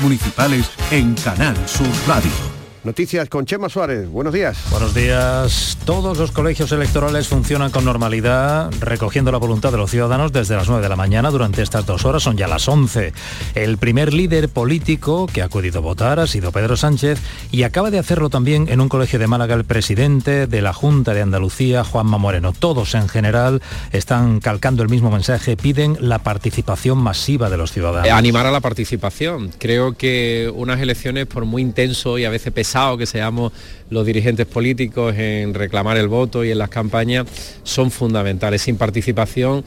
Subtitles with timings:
[0.00, 2.57] municipales en Canal Sur Radio.
[2.88, 4.08] Noticias con Chema Suárez.
[4.08, 4.56] Buenos días.
[4.70, 5.76] Buenos días.
[5.84, 10.68] Todos los colegios electorales funcionan con normalidad, recogiendo la voluntad de los ciudadanos desde las
[10.70, 11.30] 9 de la mañana.
[11.30, 13.12] Durante estas dos horas son ya las 11.
[13.54, 17.20] El primer líder político que ha acudido a votar ha sido Pedro Sánchez
[17.50, 21.12] y acaba de hacerlo también en un colegio de Málaga el presidente de la Junta
[21.12, 22.54] de Andalucía, Juanma Moreno.
[22.54, 23.60] Todos en general
[23.92, 28.10] están calcando el mismo mensaje, piden la participación masiva de los ciudadanos.
[28.10, 29.52] Animar a la participación.
[29.58, 33.52] Creo que unas elecciones, por muy intenso y a veces pesado, que seamos
[33.90, 37.26] los dirigentes políticos en reclamar el voto y en las campañas
[37.62, 38.62] son fundamentales.
[38.62, 39.64] Sin participación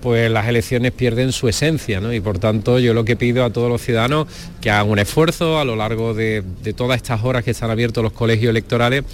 [0.00, 3.70] pues las elecciones pierden su esencia y por tanto yo lo que pido a todos
[3.70, 4.26] los ciudadanos
[4.60, 6.42] que hagan un esfuerzo a lo largo de
[6.76, 9.04] todas estas horas que están abiertos los colegios electorales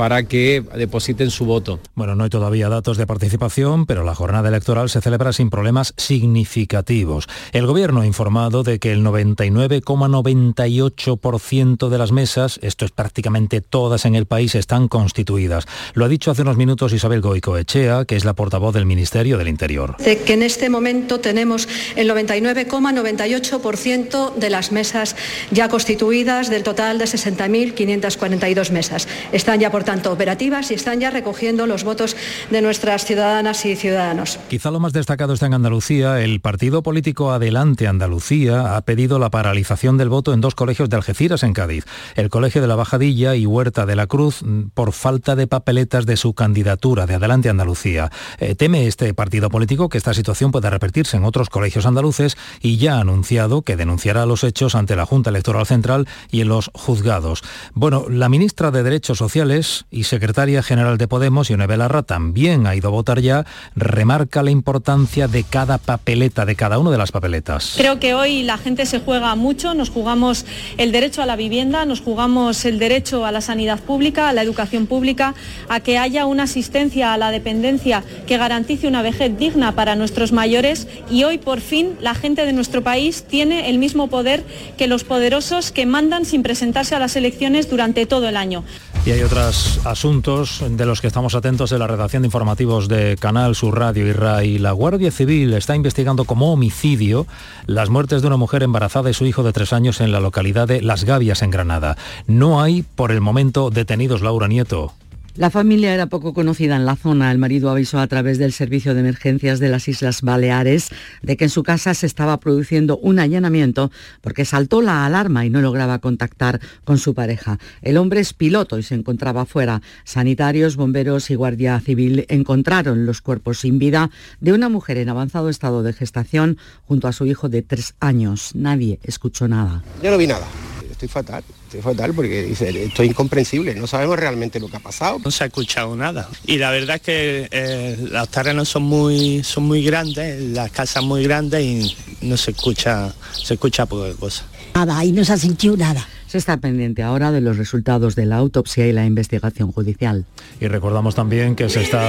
[0.00, 1.78] para que depositen su voto.
[1.94, 5.92] Bueno, no hay todavía datos de participación, pero la jornada electoral se celebra sin problemas
[5.98, 7.28] significativos.
[7.52, 14.06] El gobierno ha informado de que el 99,98% de las mesas, esto es prácticamente todas
[14.06, 15.66] en el país, están constituidas.
[15.92, 19.48] Lo ha dicho hace unos minutos Isabel Goicoechea, que es la portavoz del Ministerio del
[19.48, 19.98] Interior.
[19.98, 25.14] De que en este momento tenemos el 99,98% de las mesas
[25.50, 29.06] ya constituidas del total de 60.542 mesas.
[29.32, 32.14] Están ya por tanto operativas y están ya recogiendo los votos
[32.48, 34.38] de nuestras ciudadanas y ciudadanos.
[34.48, 36.22] Quizá lo más destacado está en Andalucía.
[36.22, 40.94] El partido político Adelante Andalucía ha pedido la paralización del voto en dos colegios de
[40.94, 41.86] Algeciras, en Cádiz.
[42.14, 46.06] El Colegio de la Bajadilla y Huerta de la Cruz mm, por falta de papeletas
[46.06, 48.12] de su candidatura de Adelante Andalucía.
[48.38, 52.76] Eh, teme este partido político que esta situación pueda repetirse en otros colegios andaluces y
[52.76, 56.70] ya ha anunciado que denunciará los hechos ante la Junta Electoral Central y en los
[56.74, 57.42] juzgados.
[57.74, 62.74] Bueno, la ministra de Derechos Sociales y secretaria general de Podemos, Ione Belarra, también ha
[62.74, 67.12] ido a votar ya, remarca la importancia de cada papeleta, de cada una de las
[67.12, 67.74] papeletas.
[67.76, 70.46] Creo que hoy la gente se juega mucho, nos jugamos
[70.78, 74.42] el derecho a la vivienda, nos jugamos el derecho a la sanidad pública, a la
[74.42, 75.34] educación pública,
[75.68, 80.32] a que haya una asistencia a la dependencia que garantice una vejez digna para nuestros
[80.32, 84.44] mayores y hoy por fin la gente de nuestro país tiene el mismo poder
[84.76, 88.64] que los poderosos que mandan sin presentarse a las elecciones durante todo el año.
[89.06, 93.16] Y hay otros asuntos de los que estamos atentos en la redacción de informativos de
[93.18, 94.58] Canal Sur Radio y RAI.
[94.58, 97.26] La Guardia Civil está investigando como homicidio
[97.66, 100.68] las muertes de una mujer embarazada y su hijo de tres años en la localidad
[100.68, 101.96] de Las Gavias, en Granada.
[102.26, 104.92] No hay, por el momento, detenidos, Laura Nieto.
[105.36, 107.30] La familia era poco conocida en la zona.
[107.30, 110.90] El marido avisó a través del Servicio de Emergencias de las Islas Baleares
[111.22, 113.92] de que en su casa se estaba produciendo un allanamiento
[114.22, 117.58] porque saltó la alarma y no lograba contactar con su pareja.
[117.80, 119.82] El hombre es piloto y se encontraba fuera.
[120.04, 124.10] Sanitarios, bomberos y Guardia Civil encontraron los cuerpos sin vida
[124.40, 128.50] de una mujer en avanzado estado de gestación junto a su hijo de tres años.
[128.54, 129.84] Nadie escuchó nada.
[130.02, 130.46] Yo no vi nada.
[130.90, 134.80] Estoy fatal estoy fatal porque dice, esto es incomprensible, no sabemos realmente lo que ha
[134.80, 135.20] pasado.
[135.24, 136.28] No se ha escuchado nada.
[136.44, 141.04] Y la verdad es que eh, los terrenos son muy, son muy grandes, las casas
[141.04, 144.44] muy grandes y no se escucha, se escucha poca cosa.
[144.74, 146.06] Nada, ahí no se ha sentido nada.
[146.30, 150.26] Se está pendiente ahora de los resultados de la autopsia y la investigación judicial.
[150.60, 152.08] Y recordamos también que se está,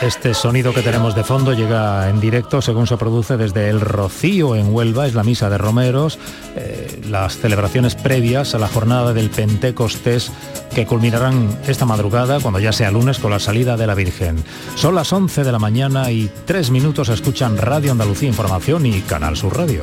[0.00, 4.54] este sonido que tenemos de fondo llega en directo según se produce desde El Rocío
[4.54, 6.16] en Huelva, es la misa de Romeros,
[6.54, 10.30] eh, las celebraciones previas a la jornada del Pentecostés
[10.72, 14.44] que culminarán esta madrugada cuando ya sea lunes con la salida de la Virgen.
[14.76, 19.36] Son las 11 de la mañana y tres minutos escuchan Radio Andalucía Información y Canal
[19.36, 19.82] Sur Radio.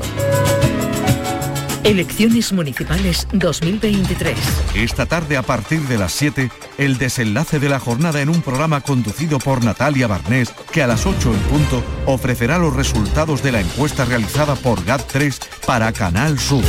[1.83, 4.37] Elecciones Municipales 2023.
[4.73, 8.79] Esta tarde a partir de las 7, el desenlace de la jornada en un programa
[8.79, 13.59] conducido por Natalia Barnés, que a las 8 en punto ofrecerá los resultados de la
[13.59, 16.63] encuesta realizada por GAT3 para Canal Sur.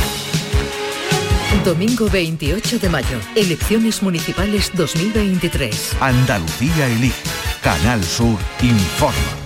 [1.63, 3.17] Domingo 28 de mayo.
[3.35, 5.95] Elecciones Municipales 2023.
[6.01, 7.23] Andalucía elige.
[7.61, 9.44] Canal Sur informa.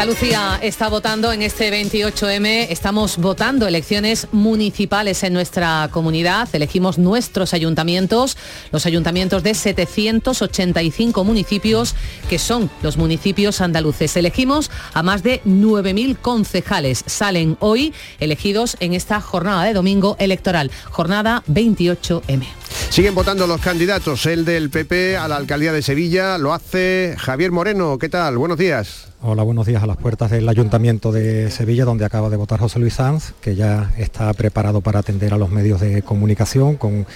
[0.00, 2.68] Andalucía está votando en este 28M.
[2.70, 6.48] Estamos votando elecciones municipales en nuestra comunidad.
[6.54, 8.38] Elegimos nuestros ayuntamientos,
[8.72, 11.94] los ayuntamientos de 785 municipios,
[12.30, 14.16] que son los municipios andaluces.
[14.16, 17.04] Elegimos a más de 9.000 concejales.
[17.04, 22.46] Salen hoy elegidos en esta jornada de domingo electoral, jornada 28M.
[22.88, 24.24] Siguen votando los candidatos.
[24.24, 27.98] El del PP a la alcaldía de Sevilla lo hace Javier Moreno.
[27.98, 28.38] ¿Qué tal?
[28.38, 29.09] Buenos días.
[29.22, 29.82] Hola, buenos días.
[29.82, 33.54] A las puertas del Ayuntamiento de Sevilla, donde acaba de votar José Luis Sanz, que
[33.54, 37.06] ya está preparado para atender a los medios de comunicación con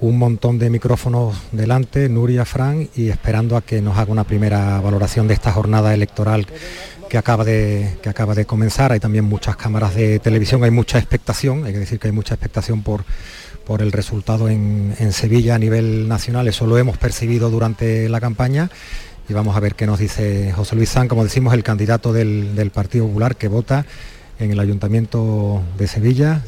[0.00, 4.80] un montón de micrófonos delante, Nuria Fran, y esperando a que nos haga una primera
[4.80, 6.48] valoración de esta jornada electoral
[7.08, 10.98] que acaba, de, que acaba de comenzar, hay también muchas cámaras de televisión, hay mucha
[10.98, 13.04] expectación, hay que decir que hay mucha expectación por,
[13.66, 18.70] por el resultado en, Sevilla a nivel nacional, eso lo hemos percibido durante la campaña
[19.28, 22.70] y vamos a ver qué nos dice José Luis San, como decimos, el candidato del,
[22.72, 23.84] Partido Popular que vota
[24.38, 26.42] en el Ayuntamiento de Sevilla.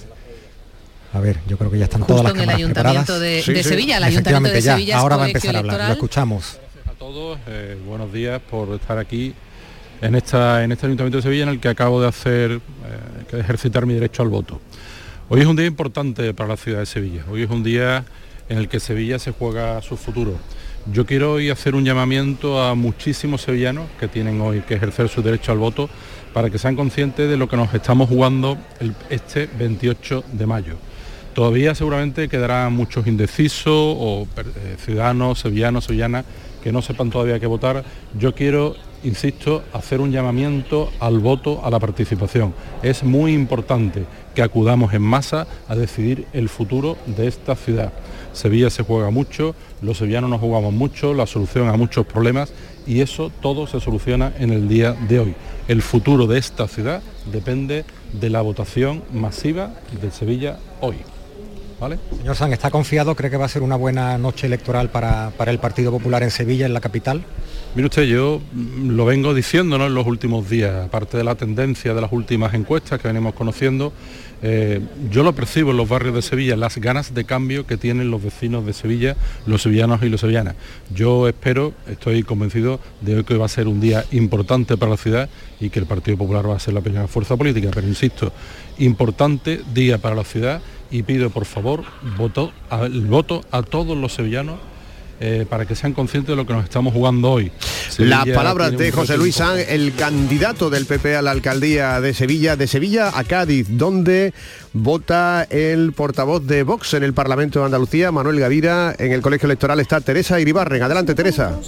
[1.12, 3.96] A ver, yo creo que ya están todas las cámaras en el Ayuntamiento de, Sevilla,
[3.96, 6.58] el Ayuntamiento de Sevilla ahora va a empezar a hablar, lo escuchamos.
[6.86, 9.34] A todos, eh, buenos días por estar aquí
[10.00, 12.60] en, esta, en este Ayuntamiento de Sevilla en el que acabo de hacer, eh,
[13.28, 14.60] que ejercitar mi derecho al voto.
[15.28, 17.24] Hoy es un día importante para la ciudad de Sevilla.
[17.30, 18.04] Hoy es un día
[18.48, 20.34] en el que Sevilla se juega su futuro.
[20.92, 25.22] Yo quiero hoy hacer un llamamiento a muchísimos sevillanos que tienen hoy que ejercer su
[25.22, 25.90] derecho al voto
[26.32, 28.56] para que sean conscientes de lo que nos estamos jugando
[29.10, 30.76] este 28 de mayo.
[31.34, 36.24] Todavía seguramente quedarán muchos indecisos o eh, ciudadanos, sevillanos, sevillanas
[36.62, 37.84] que no sepan todavía qué votar.
[38.18, 38.74] Yo quiero
[39.04, 42.54] insisto, hacer un llamamiento al voto, a la participación.
[42.82, 44.04] Es muy importante
[44.34, 47.92] que acudamos en masa a decidir el futuro de esta ciudad.
[48.32, 52.52] Sevilla se juega mucho, los sevillanos nos jugamos mucho, la solución a muchos problemas
[52.86, 55.34] y eso todo se soluciona en el día de hoy.
[55.66, 57.02] El futuro de esta ciudad
[57.32, 60.96] depende de la votación masiva de Sevilla hoy.
[61.80, 61.98] ¿Vale?
[62.16, 63.14] Señor San, ¿está confiado?
[63.14, 66.30] ¿Cree que va a ser una buena noche electoral para, para el Partido Popular en
[66.30, 67.22] Sevilla, en la capital?
[67.74, 68.40] Mire usted, yo
[68.82, 73.00] lo vengo diciendo en los últimos días, aparte de la tendencia de las últimas encuestas
[73.00, 73.92] que venimos conociendo,
[74.42, 74.80] eh,
[75.10, 78.22] yo lo percibo en los barrios de Sevilla, las ganas de cambio que tienen los
[78.22, 79.16] vecinos de Sevilla,
[79.46, 80.54] los sevillanos y los sevillanas.
[80.94, 85.28] Yo espero, estoy convencido de que va a ser un día importante para la ciudad
[85.60, 88.32] y que el Partido Popular va a ser la primera fuerza política, pero insisto,
[88.78, 91.84] importante día para la ciudad y pido por favor
[92.82, 94.58] el voto a todos los sevillanos
[95.20, 97.52] eh, para que sean conscientes de lo que nos estamos jugando hoy.
[97.98, 102.56] Las palabras de José Luis San, el candidato del PP a la alcaldía de Sevilla,
[102.56, 104.32] de Sevilla a Cádiz, donde
[104.72, 108.94] vota el portavoz de Vox en el Parlamento de Andalucía, Manuel Gavira.
[108.98, 110.82] En el colegio electoral está Teresa Iribarren.
[110.82, 111.58] Adelante, Teresa.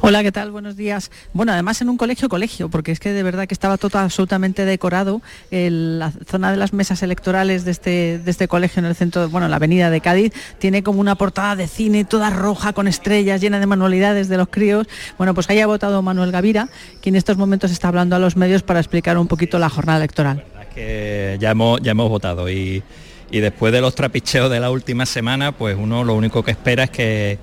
[0.00, 0.50] Hola, ¿qué tal?
[0.50, 1.10] Buenos días.
[1.32, 4.64] Bueno, además en un colegio colegio, porque es que de verdad que estaba todo absolutamente
[4.64, 5.22] decorado.
[5.50, 9.48] la zona de las mesas electorales de este, de este colegio en el centro, bueno,
[9.48, 13.60] la avenida de Cádiz, tiene como una portada de cine toda roja con estrellas, llena
[13.60, 14.86] de manualidades de los críos.
[15.16, 16.68] Bueno, pues haya votado Manuel Gavira,
[17.00, 19.98] quien en estos momentos está hablando a los medios para explicar un poquito la jornada
[19.98, 20.44] electoral
[20.74, 22.82] que ya hemos, ya hemos votado y,
[23.30, 26.90] después de los trapicheos de la última semana, pues uno lo único que espera es
[26.90, 27.38] que,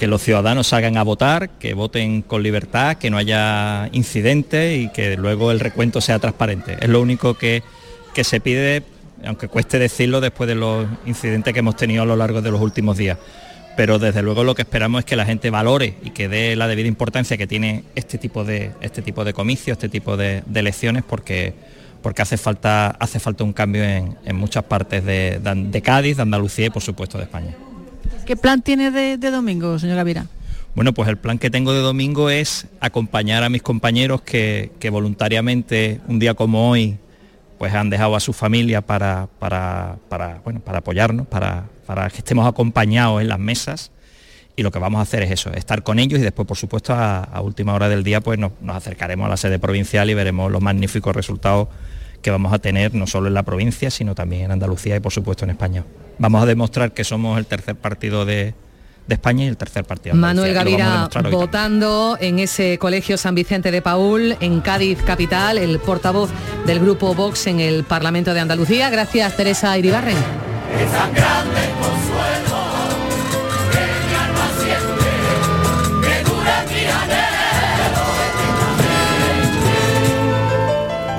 [0.00, 5.16] los ciudadanos salgan a votar, que voten con libertad, que no haya incidentes y que
[5.16, 6.76] luego el recuento sea transparente.
[6.80, 7.62] Es lo único que,
[8.12, 8.82] que se pide,
[9.24, 12.60] aunque cueste decirlo después de los incidentes que hemos tenido a lo largo de los
[12.60, 13.16] últimos días
[13.76, 16.68] pero desde luego lo que esperamos es que la gente valore y que dé la
[16.68, 20.60] debida importancia que tiene este tipo de, este tipo de comicios, este tipo de, de
[20.60, 21.54] elecciones, porque
[22.02, 26.70] porque hace falta, hace falta un cambio en, muchas partes de, Cádiz, de Andalucía y
[26.70, 27.54] por supuesto de España.
[28.26, 30.26] ¿Qué plan tiene de, domingo, señor Gavira?
[30.74, 36.00] Bueno, pues el plan que tengo de domingo es acompañar a mis compañeros que, voluntariamente
[36.08, 36.98] un día como hoy
[37.58, 39.96] pues han dejado a su familia para, para,
[40.42, 43.90] bueno, para apoyarnos, para, para que estemos acompañados en las mesas
[44.56, 46.94] y lo que vamos a hacer es eso, estar con ellos y después, por supuesto,
[46.94, 50.60] a, última hora del día, pues nos, acercaremos a la sede provincial y veremos los
[50.60, 51.68] magníficos resultados
[52.20, 55.12] que vamos a tener no solo en la provincia, sino también en Andalucía y por
[55.12, 55.84] supuesto en España.
[56.18, 58.54] Vamos a demostrar que somos el tercer partido de,
[59.08, 60.14] España y el tercer partido.
[60.14, 66.30] Manuel Gavira votando en ese colegio San Vicente de Paul, en Cádiz capital, el portavoz
[66.64, 68.88] del grupo Vox en el Parlamento de Andalucía.
[68.88, 70.16] Gracias Teresa Iribarren.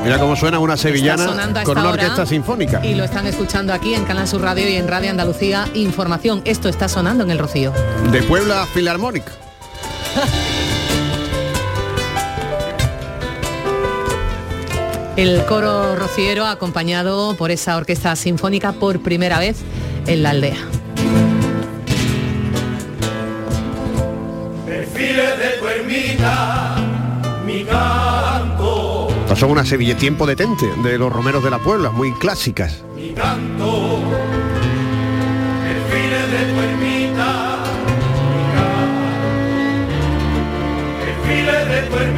[0.03, 1.25] Mira cómo suena una sevillana
[1.63, 2.85] con una orquesta sinfónica.
[2.85, 6.41] Y lo están escuchando aquí en Canal Sur Radio y en Radio Andalucía Información.
[6.43, 7.71] Esto está sonando en el Rocío.
[8.11, 9.31] De Puebla Filarmónica.
[15.15, 19.57] El coro rociero acompañado por esa orquesta sinfónica por primera vez
[20.07, 20.57] en la aldea.
[24.65, 26.75] de tu ermita,
[27.45, 27.65] mi
[29.35, 32.83] son una Sevilla tiempo detente de los romeros de la Puebla, muy clásicas.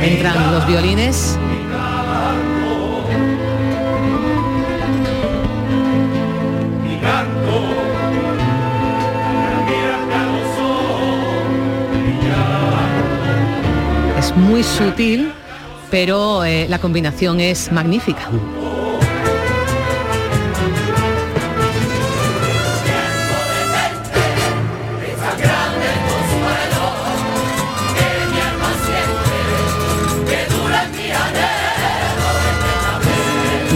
[0.01, 1.37] Entran los violines.
[14.35, 15.31] Muy sutil
[15.89, 18.29] pero eh, la combinación es magnífica.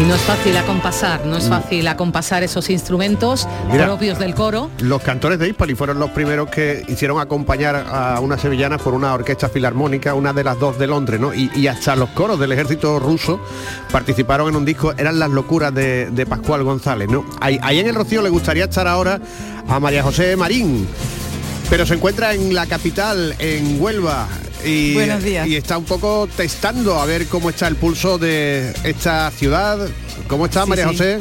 [0.09, 1.49] No es fácil acompasar, no es Mm.
[1.49, 3.85] fácil acompasar esos instrumentos Mira.
[3.85, 4.71] propios del coro.
[4.79, 9.13] Los cantores de Hispali fueron los primeros que hicieron acompañar a una sevillana por una
[9.13, 11.31] orquesta filarmónica, una de las dos de Londres, ¿no?
[11.35, 13.39] Y, y hasta los coros del ejército ruso
[13.91, 17.23] participaron en un disco, eran las locuras de, de Pascual González, ¿no?
[17.39, 19.19] Ahí, ahí en el Rocío le gustaría estar ahora
[19.67, 20.87] a María José Marín,
[21.69, 24.27] pero se encuentra en la capital, en Huelva.
[24.65, 25.47] Y, Buenos días.
[25.47, 29.87] y está un poco testando a ver cómo está el pulso de esta ciudad.
[30.27, 30.91] ¿Cómo está Sí, María sí.
[30.97, 31.19] José?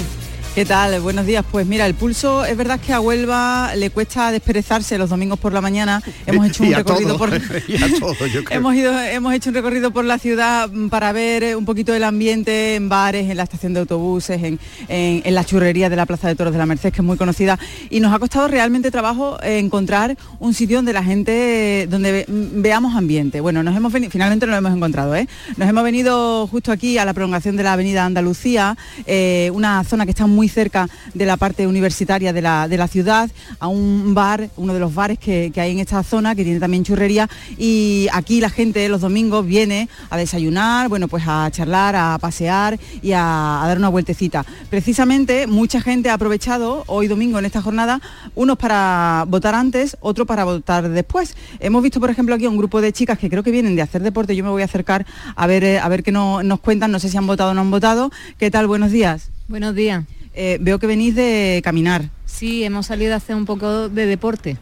[0.59, 0.99] ¿Qué tal?
[1.03, 1.45] Buenos días.
[1.49, 5.53] Pues mira, el pulso es verdad que a Huelva le cuesta desperezarse los domingos por
[5.53, 6.03] la mañana.
[6.27, 8.15] Hemos hecho un recorrido todo, por todo,
[8.50, 11.95] hemos ido hemos hecho un recorrido por la ciudad mm, para ver eh, un poquito
[11.95, 15.95] el ambiente en bares, en la estación de autobuses, en, en- en la churrería de
[15.95, 17.57] la Plaza de Toros de la Merced, que es muy conocida.
[17.88, 22.62] Y nos ha costado realmente trabajo eh, encontrar un sitio donde la gente, donde mm,
[22.62, 23.41] veamos ambiente.
[23.41, 25.29] Bueno, nos hemos venido, finalmente lo hemos encontrado, ¿eh?
[25.57, 30.05] Nos hemos venido justo aquí a la prolongación de la Avenida Andalucía, eh, una zona
[30.05, 34.14] que está muy cerca de la parte universitaria de la, de la ciudad, a un
[34.14, 37.28] bar, uno de los bares que, que hay en esta zona, que tiene también churrería,
[37.57, 42.78] y aquí la gente los domingos viene a desayunar, bueno, pues a charlar, a pasear
[43.02, 44.45] y a, dar una vueltecita.
[44.71, 48.00] Precisamente mucha gente ha aprovechado hoy domingo en esta jornada,
[48.35, 51.37] unos para votar antes, otros para votar después.
[51.61, 54.02] Hemos visto, por ejemplo, aquí un grupo de chicas que creo que vienen de hacer
[54.02, 56.90] deporte, yo me voy a acercar a ver, eh, a ver qué no- nos cuentan,
[56.93, 58.11] no sé si han votado o no han votado.
[58.38, 58.67] ¿Qué tal?
[58.67, 59.31] Buenos días.
[59.49, 60.05] Buenos días.
[60.40, 62.11] Eh, veo que venís de caminar.
[62.25, 64.57] Sí, hemos salido a hacer un poco de deporte.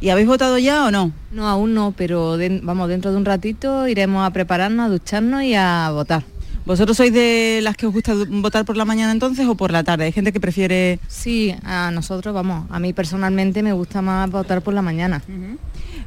[0.00, 1.12] ¿Y habéis votado ya o no?
[1.30, 5.44] No, aún no, pero de- vamos, dentro de un ratito iremos a prepararnos, a ducharnos
[5.44, 6.24] y a votar.
[6.66, 9.84] ¿Vosotros sois de las que os gusta votar por la mañana entonces o por la
[9.84, 10.06] tarde?
[10.06, 10.98] Hay gente que prefiere...
[11.06, 15.22] Sí, a nosotros, vamos, a mí personalmente me gusta más votar por la mañana.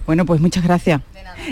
[0.06, 1.02] Bueno, pues muchas gracias.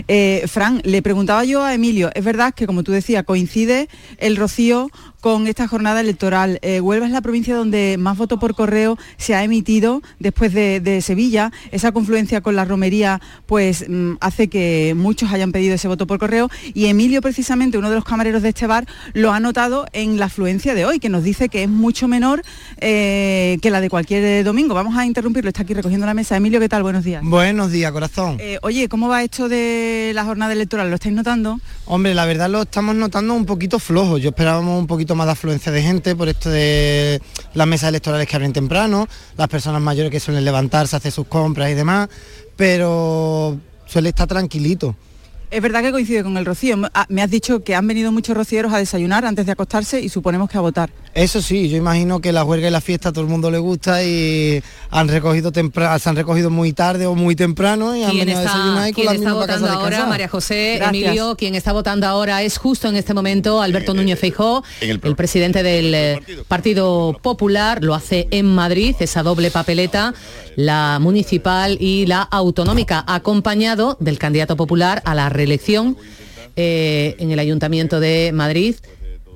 [0.08, 4.36] Eh, Fran, le preguntaba yo a Emilio, es verdad que como tú decías, coincide el
[4.38, 4.90] rocío
[5.24, 6.60] con esta jornada electoral.
[6.64, 10.82] Eh, Huelva es la provincia donde más voto por correo se ha emitido después de,
[10.82, 11.54] de Sevilla.
[11.72, 16.20] Esa confluencia con la romería pues mm, hace que muchos hayan pedido ese voto por
[16.20, 20.20] correo y Emilio precisamente, uno de los camareros de este bar, lo ha notado en
[20.20, 22.42] la afluencia de hoy, que nos dice que es mucho menor
[22.82, 24.74] eh, que la de cualquier domingo.
[24.74, 26.36] Vamos a interrumpirlo, está aquí recogiendo la mesa.
[26.36, 26.84] Emilio, ¿qué tal?
[26.84, 27.24] Buenos días.
[27.24, 28.36] Buenos días, corazón.
[28.42, 30.90] Eh, oye, ¿cómo va esto de la jornada electoral?
[30.90, 31.62] ¿Lo estáis notando?
[31.86, 34.18] Hombre, la verdad lo estamos notando un poquito flojo.
[34.18, 37.22] Yo esperábamos un poquito más de afluencia de gente por esto de
[37.54, 41.70] las mesas electorales que abren temprano, las personas mayores que suelen levantarse, hacer sus compras
[41.70, 42.10] y demás,
[42.56, 44.96] pero suele estar tranquilito.
[45.52, 46.78] Es verdad que coincide con el rocío.
[46.96, 50.10] Ah, Me has dicho que han venido muchos rocieros a desayunar antes de acostarse y
[50.10, 50.90] suponemos que a votar.
[51.16, 53.60] Eso sí, yo imagino que la huelga y la fiesta a todo el mundo le
[53.60, 58.10] gusta y han recogido tempra- se han recogido muy tarde o muy temprano y han
[58.10, 60.06] ¿Quién venido a desayunar está, y con quién la está misma para casa votando ahora?
[60.08, 60.90] María José, Gracias.
[61.04, 65.62] Emilio, quien está votando ahora es justo en este momento Alberto Núñez Feijó, el, presidente
[65.62, 70.16] del eh, Partido Popular, lo hace en Madrid, esa doble papeleta,
[70.56, 75.96] la municipal y la autonómica, acompañado del candidato popular a la reelección
[76.56, 78.76] eh, en el Ayuntamiento de Madrid,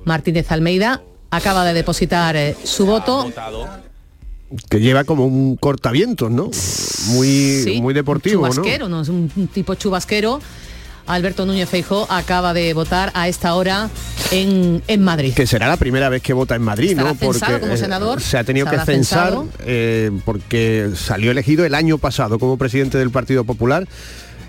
[0.04, 3.30] Martínez Almeida, acaba de depositar eh, su voto.
[4.70, 6.50] Que lleva como un cortavientos, ¿no?
[7.08, 9.02] Muy, Sí, muy deportivo, chubasquero, ¿no?
[9.02, 10.40] Es un, tipo chubasquero.
[11.06, 13.88] Alberto Núñez Feijó acaba de votar a esta hora
[14.30, 15.32] en, en Madrid.
[15.34, 17.18] Que será la primera vez que vota en Madrid, Estará ¿no?
[17.18, 22.38] como eh, senador, se ha tenido que censar eh, porque salió elegido el año pasado
[22.38, 23.88] como presidente del Partido Popular.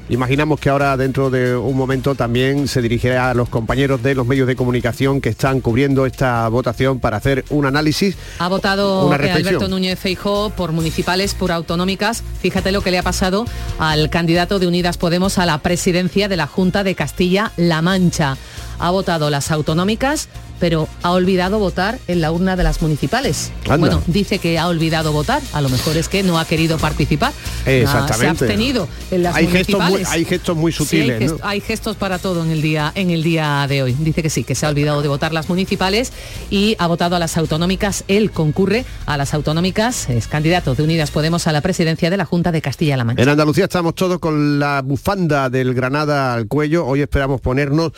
[0.09, 4.25] Imaginamos que ahora dentro de un momento también se dirigirá a los compañeros de los
[4.25, 8.17] medios de comunicación que están cubriendo esta votación para hacer un análisis.
[8.39, 9.15] Ha votado Una.
[9.15, 12.23] Alberto Núñez Feijó por municipales, por autonómicas.
[12.41, 13.45] Fíjate lo que le ha pasado
[13.77, 18.37] al candidato de Unidas Podemos a la presidencia de la Junta de Castilla-La Mancha.
[18.79, 23.51] Ha votado las autonómicas, pero ha olvidado votar en la urna de las municipales.
[23.65, 23.77] Anda.
[23.77, 25.41] Bueno, dice que ha olvidado votar.
[25.53, 27.31] A lo mejor es que no ha querido participar.
[27.65, 28.13] Exactamente.
[28.13, 30.09] Ah, Se ha abstenido en las hay gestos, muy, municipales.
[30.13, 31.47] hay gestos muy Sí, hay, sutiles, gest- ¿no?
[31.47, 33.95] hay gestos para todo en el día en el día de hoy.
[33.99, 36.11] Dice que sí, que se ha olvidado de votar las municipales
[36.49, 38.03] y ha votado a las autonómicas.
[38.07, 42.25] Él concurre a las autonómicas, es candidato de Unidas Podemos a la presidencia de la
[42.25, 43.23] Junta de Castilla-La Mancha.
[43.23, 46.85] En Andalucía estamos todos con la bufanda del Granada al cuello.
[46.85, 47.91] Hoy esperamos ponernos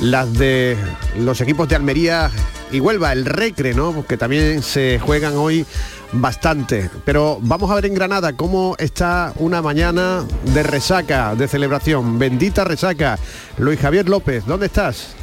[0.00, 0.76] las de
[1.18, 2.01] los equipos de Almería
[2.72, 3.92] y Huelva, el Recre, ¿no?
[3.92, 5.64] Porque también se juegan hoy
[6.12, 6.90] bastante.
[7.04, 12.18] Pero vamos a ver en Granada cómo está una mañana de resaca, de celebración.
[12.18, 13.18] Bendita resaca.
[13.58, 15.14] Luis Javier López, ¿dónde estás?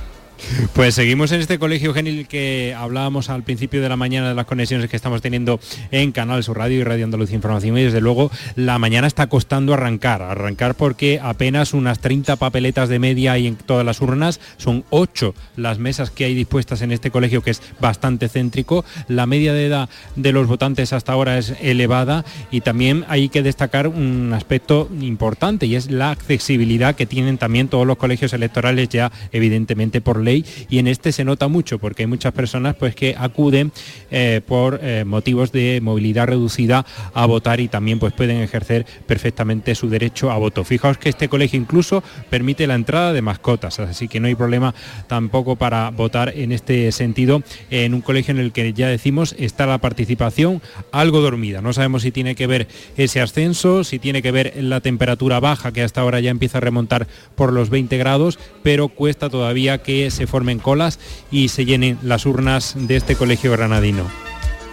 [0.74, 4.46] Pues seguimos en este colegio genil que hablábamos al principio de la mañana de las
[4.46, 5.60] conexiones que estamos teniendo
[5.92, 7.78] en Canal Sur Radio y Radio Andalucía Información.
[7.78, 13.00] Y desde luego la mañana está costando arrancar, arrancar porque apenas unas 30 papeletas de
[13.00, 17.12] media hay en todas las urnas, son 8 las mesas que hay dispuestas en este
[17.12, 21.54] colegio que es bastante céntrico, la media de edad de los votantes hasta ahora es
[21.62, 27.38] elevada y también hay que destacar un aspecto importante y es la accesibilidad que tienen
[27.38, 31.80] también todos los colegios electorales ya evidentemente por ley y en este se nota mucho
[31.80, 33.72] porque hay muchas personas pues que acuden
[34.12, 39.76] eh, por eh, motivos de movilidad reducida a votar y también pues pueden ejercer perfectamente
[39.76, 40.64] su derecho a voto.
[40.64, 44.74] Fijaos que este colegio incluso permite la entrada de mascotas, así que no hay problema
[45.08, 49.66] tampoco para votar en este sentido en un colegio en el que ya decimos está
[49.66, 51.62] la participación algo dormida.
[51.62, 52.68] No sabemos si tiene que ver
[52.98, 56.62] ese ascenso, si tiene que ver la temperatura baja que hasta ahora ya empieza a
[56.62, 61.00] remontar por los 20 grados, pero cuesta todavía que se formen colas
[61.32, 64.06] y se llenen las urnas de este colegio granadino.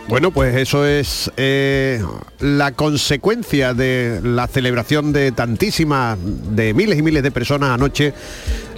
[0.08, 2.00] Bueno, pues eso es eh,
[2.38, 8.14] la consecuencia de la celebración de tantísimas, de miles y miles de personas anoche,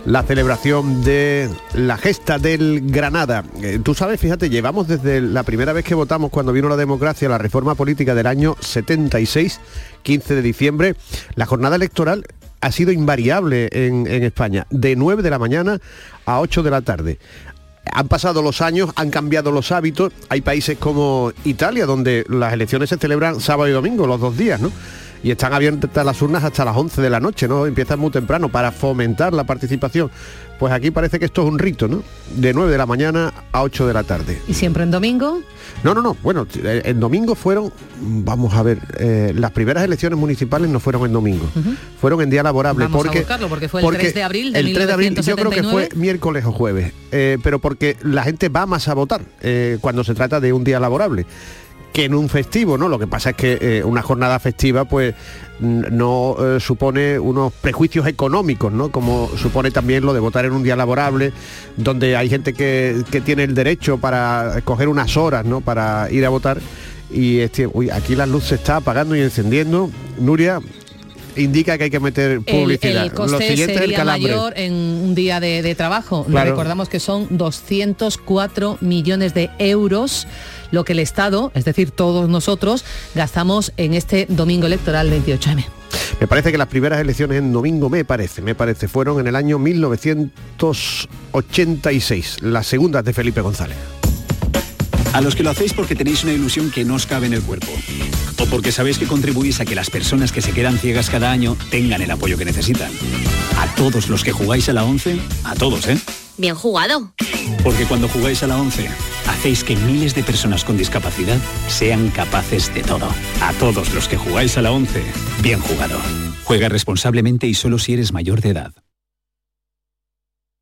[0.07, 3.45] la celebración de la gesta del Granada.
[3.63, 7.29] Eh, tú sabes, fíjate, llevamos desde la primera vez que votamos cuando vino la democracia,
[7.29, 9.61] la reforma política del año 76,
[10.03, 10.95] 15 de diciembre,
[11.35, 12.25] la jornada electoral
[12.61, 15.79] ha sido invariable en, España, de 9 de la mañana
[16.27, 17.19] a 8 de la tarde
[17.91, 20.13] han pasado los años, han cambiado los hábitos.
[20.29, 24.61] Hay países como Italia, donde las elecciones se celebran sábado y domingo, los dos días,
[24.61, 24.71] ¿no?
[25.23, 27.65] Y están abiertas las urnas hasta las 11 de la noche, ¿no?
[27.65, 30.11] Empiezan muy temprano para fomentar la participación.
[30.59, 32.03] Pues aquí parece que esto es un rito, ¿no?
[32.35, 34.43] De 9 de la mañana a 8 de la tarde.
[34.49, 35.41] ¿Y siempre en domingo?
[35.85, 36.17] No, no, no.
[36.23, 41.13] Bueno, en domingo fueron, vamos a ver, eh, las primeras elecciones municipales no fueron en
[41.13, 41.47] domingo,
[42.01, 42.85] fueron en día laborable.
[42.85, 45.15] Vamos porque, a buscarlo, porque fue el 3 de abril de El 3 de abril
[45.15, 45.89] yo creo que 1979.
[45.91, 50.03] fue miércoles o jueves, eh, pero porque la gente va más a votar eh, cuando
[50.03, 51.27] se trata de un día laborable
[51.93, 52.89] que en un festivo, ¿no?
[52.89, 55.15] Lo que pasa es que eh, una jornada festiva pues
[55.61, 58.91] no eh, supone unos prejuicios económicos, ¿no?
[58.91, 61.33] Como supone también lo de votar en un día laborable,
[61.77, 65.61] donde hay gente que, que tiene el derecho para coger unas horas, ¿no?
[65.61, 66.61] Para ir a votar.
[67.11, 69.91] Y este, uy, aquí la luz se está apagando y encendiendo.
[70.19, 70.61] Nuria
[71.37, 73.05] indica que hay que meter publicidad.
[73.05, 74.33] el coste Lo siguiente es el calambre.
[74.33, 76.25] mayor en un día de, de trabajo.
[76.25, 76.51] Claro.
[76.51, 80.27] Recordamos que son 204 millones de euros
[80.71, 85.65] lo que el Estado, es decir, todos nosotros, gastamos en este domingo electoral 28M.
[86.21, 89.37] Me parece que las primeras elecciones en domingo, me parece, me parece, fueron en el
[89.37, 93.77] año 1986, las segundas de Felipe González.
[95.13, 97.43] A los que lo hacéis porque tenéis una ilusión que no os cabe en el
[97.43, 97.69] cuerpo.
[98.41, 101.57] O porque sabéis que contribuís a que las personas que se quedan ciegas cada año
[101.71, 102.91] tengan el apoyo que necesitan.
[103.59, 105.99] A todos los que jugáis a la 11, a todos, ¿eh?
[106.39, 107.13] Bien jugado.
[107.65, 108.89] Porque cuando jugáis a la 11,
[109.27, 113.09] hacéis que miles de personas con discapacidad sean capaces de todo.
[113.43, 115.03] A todos los que jugáis a la 11,
[115.43, 115.99] bien jugado.
[116.45, 118.73] Juega responsablemente y solo si eres mayor de edad.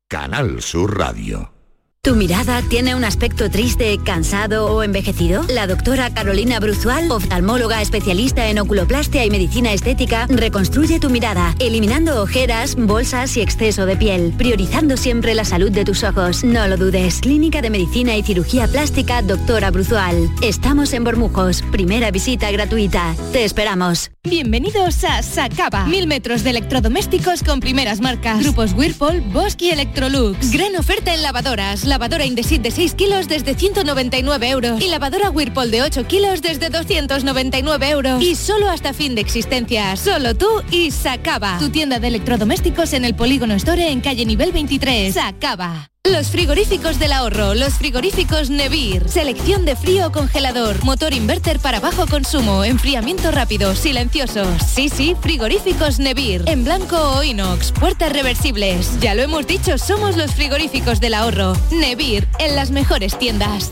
[0.09, 1.56] Canal Sur Radio.
[2.01, 5.43] ¿Tu mirada tiene un aspecto triste, cansado o envejecido?
[5.49, 12.21] La doctora Carolina Bruzual, oftalmóloga especialista en oculoplastia y medicina estética, reconstruye tu mirada, eliminando
[12.21, 16.45] ojeras, bolsas y exceso de piel, priorizando siempre la salud de tus ojos.
[16.45, 17.19] No lo dudes.
[17.19, 20.29] Clínica de Medicina y Cirugía Plástica, doctora Bruzual.
[20.41, 21.61] Estamos en Bormujos.
[21.73, 23.15] Primera visita gratuita.
[23.33, 24.11] Te esperamos.
[24.23, 25.85] Bienvenidos a Sacaba.
[25.87, 28.43] Mil metros de electrodomésticos con primeras marcas.
[28.43, 30.51] Grupos Whirlpool, Bosch y Electrolux.
[30.51, 31.83] Gran oferta en lavadoras.
[31.87, 34.81] Lavadora Indesit de 6 kilos desde 199 euros.
[34.81, 38.21] Y lavadora Whirlpool de 8 kilos desde 299 euros.
[38.21, 39.95] Y solo hasta fin de existencia.
[39.95, 41.57] Solo tú y Sacaba.
[41.59, 45.13] Tu tienda de electrodomésticos en el Polígono Store en calle nivel 23.
[45.13, 45.89] Sacaba.
[46.11, 51.81] Los frigoríficos del ahorro, los frigoríficos Nevir, selección de frío o congelador, motor inverter para
[51.81, 54.47] bajo consumo, enfriamiento rápido, silenciosos.
[54.63, 58.99] Sí, sí, frigoríficos Nevir, en blanco o inox, puertas reversibles.
[59.01, 61.53] Ya lo hemos dicho, somos los frigoríficos del ahorro.
[61.71, 63.71] Nevir, en las mejores tiendas.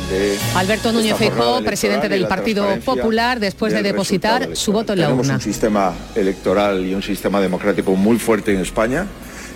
[0.11, 5.05] de Alberto Núñez Feijóo, presidente del Partido Popular, después de depositar su voto en la
[5.07, 5.35] Tenemos urna.
[5.35, 9.07] un sistema electoral y un sistema democrático muy fuerte en España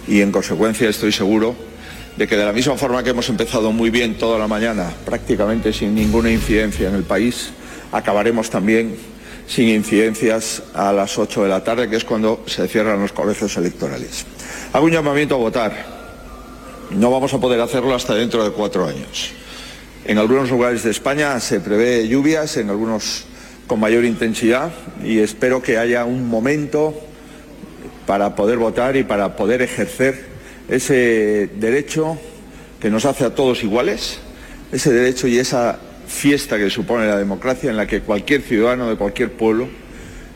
[0.07, 1.55] y en consecuencia estoy seguro
[2.15, 5.73] de que de la misma forma que hemos empezado muy bien toda la mañana, prácticamente
[5.73, 7.49] sin ninguna incidencia en el país,
[7.91, 8.95] acabaremos también
[9.47, 13.57] sin incidencias a las 8 de la tarde, que es cuando se cierran los colegios
[13.57, 14.25] electorales.
[14.71, 15.95] Hago un llamamiento a votar.
[16.91, 19.33] No vamos a poder hacerlo hasta dentro de cuatro años.
[20.07, 23.25] En algunos lugares de España se prevé lluvias, en algunos
[23.65, 24.71] con mayor intensidad,
[25.03, 26.93] y espero que haya un momento
[28.05, 30.25] para poder votar y para poder ejercer
[30.69, 32.19] ese derecho
[32.79, 34.19] que nos hace a todos iguales,
[34.71, 38.97] ese derecho y esa fiesta que supone la democracia en la que cualquier ciudadano de
[38.97, 39.67] cualquier pueblo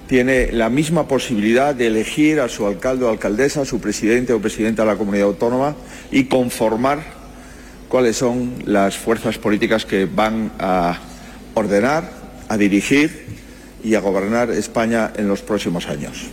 [0.08, 4.41] tiene la misma posibilidad de elegir a su alcalde o alcaldesa, a su presidente o
[4.41, 5.75] presidenta de la comunidad autónoma
[6.10, 7.18] y conformar
[7.89, 10.99] cuáles son las fuerzas políticas que van a
[11.56, 12.10] ordenar,
[12.47, 13.25] a dirigir
[13.84, 16.28] y a gobernar España en los próximos años.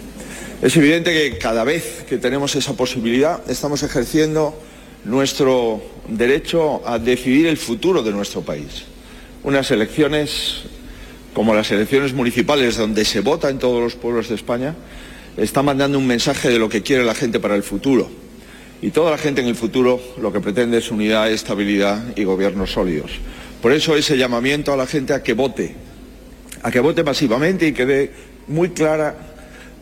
[0.62, 4.54] Es evidente que cada vez que tenemos esa posibilidad estamos ejerciendo
[5.04, 8.84] nuestro derecho a decidir el futuro de nuestro país.
[9.42, 10.62] Unas elecciones
[11.32, 14.74] como las elecciones municipales donde se vota en todos los pueblos de España
[15.36, 18.25] están mandando un mensaje de lo que quiere la gente para el futuro.
[18.82, 22.72] Y toda la gente en el futuro lo que pretende es unidad, estabilidad y gobiernos
[22.72, 23.10] sólidos.
[23.62, 25.74] Por eso ese llamamiento a la gente a que vote,
[26.62, 28.12] a que vote masivamente y que dé
[28.48, 29.16] muy clara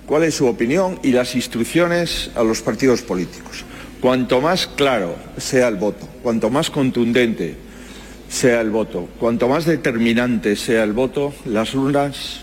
[0.06, 3.64] cuál es su opinión y las instrucciones a los partidos políticos.
[4.00, 7.56] Cuanto más claro sea el voto, cuanto más contundente
[8.28, 12.40] sea el voto, cuanto más determinante sea el voto, las urnas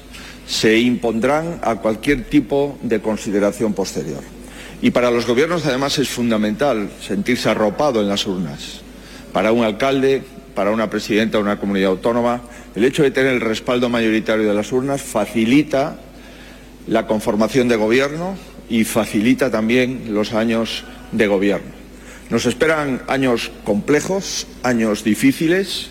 [0.47, 4.40] se impondrán a cualquier tipo de consideración posterior.
[4.81, 8.81] Y para los gobiernos además es fundamental sentirse arropado en las urnas.
[9.31, 10.23] Para un alcalde,
[10.55, 12.41] para una presidenta de una comunidad autónoma,
[12.75, 15.97] el hecho de tener el respaldo mayoritario de las urnas facilita
[16.87, 18.35] la conformación de gobierno
[18.69, 21.71] y facilita también los años de gobierno.
[22.29, 25.89] Nos esperan años complejos, años difíciles,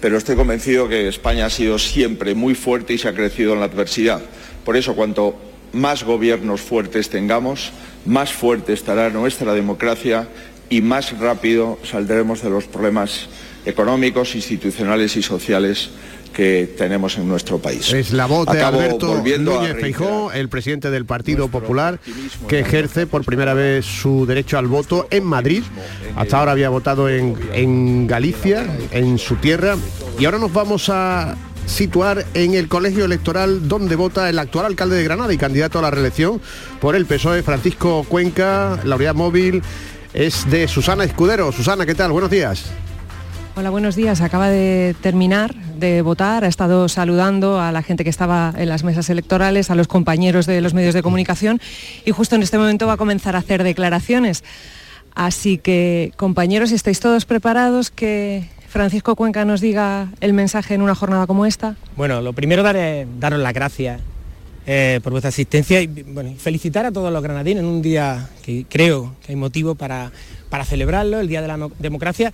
[0.00, 3.60] pero estoy convencido que España ha sido siempre muy fuerte y se ha crecido en
[3.60, 4.22] la adversidad.
[4.64, 5.38] Por eso, cuanto
[5.74, 7.72] más gobiernos fuertes tengamos,
[8.06, 10.28] más fuerte estará nuestra democracia
[10.70, 13.28] y más rápido saldremos de los problemas
[13.66, 15.90] económicos, institucionales y sociales
[16.34, 17.92] que tenemos en nuestro país.
[17.92, 22.00] Es la voz de Alberto Núñez Feijó, el presidente del Partido Popular,
[22.48, 25.62] que ejerce por primera vez su derecho al voto en Madrid.
[26.16, 29.76] Hasta ahora había votado en, en Galicia, en su tierra.
[30.18, 34.96] Y ahora nos vamos a situar en el colegio electoral donde vota el actual alcalde
[34.96, 36.40] de Granada y candidato a la reelección
[36.80, 38.78] por el PSOE, Francisco Cuenca.
[38.84, 39.62] La unidad móvil
[40.12, 41.52] es de Susana Escudero.
[41.52, 42.12] Susana, ¿qué tal?
[42.12, 42.64] Buenos días.
[43.56, 44.20] Hola, buenos días.
[44.20, 48.82] Acaba de terminar de votar, ha estado saludando a la gente que estaba en las
[48.82, 51.60] mesas electorales, a los compañeros de los medios de comunicación
[52.04, 54.42] y justo en este momento va a comenzar a hacer declaraciones.
[55.14, 60.96] Así que, compañeros, ¿estáis todos preparados que Francisco Cuenca nos diga el mensaje en una
[60.96, 61.76] jornada como esta?
[61.96, 62.76] Bueno, lo primero dar,
[63.20, 64.00] daros las gracias
[64.66, 65.86] eh, por vuestra asistencia y
[66.38, 70.10] felicitar a todos los granadinos en un día que creo que hay motivo para,
[70.50, 72.32] para celebrarlo, el Día de la Democracia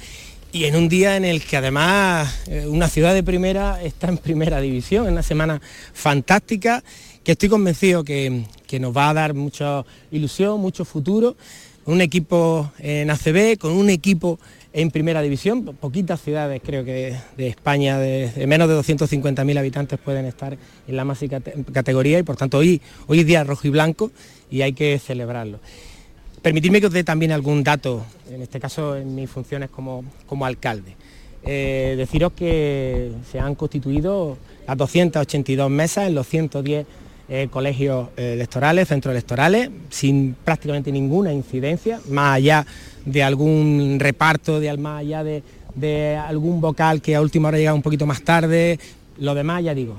[0.50, 4.16] y en un día en el que además eh, una ciudad de primera está en
[4.16, 5.61] primera división, en una semana
[5.92, 6.83] fantástica,
[7.22, 8.46] que estoy convencido que,
[8.81, 11.37] nos va a dar mucha ilusión, mucho futuro,
[11.85, 14.38] un equipo en ACB, con un equipo
[14.72, 20.26] en primera división, poquitas ciudades creo que de España, de, menos de 250.000 habitantes pueden
[20.26, 20.56] estar
[20.87, 21.40] en la máxima
[21.72, 24.11] categoría y por tanto hoy, hoy día rojo y blanco
[24.50, 25.59] y hay que celebrarlo.
[26.42, 30.46] Permitidme que os dé también algún dato, en este caso en mis funciones como, como
[30.46, 30.96] alcalde.
[31.42, 36.87] Eh, deciros que se han constituido las 282 mesas en los 110
[37.28, 42.66] eh, colegios eh, electorales, centros electorales, sin prácticamente ninguna incidencia, más allá
[43.05, 45.43] de algún reparto, de, más allá de,
[45.75, 48.79] de algún vocal que a última hora llega un poquito más tarde,
[49.19, 49.97] lo demás, ya digo,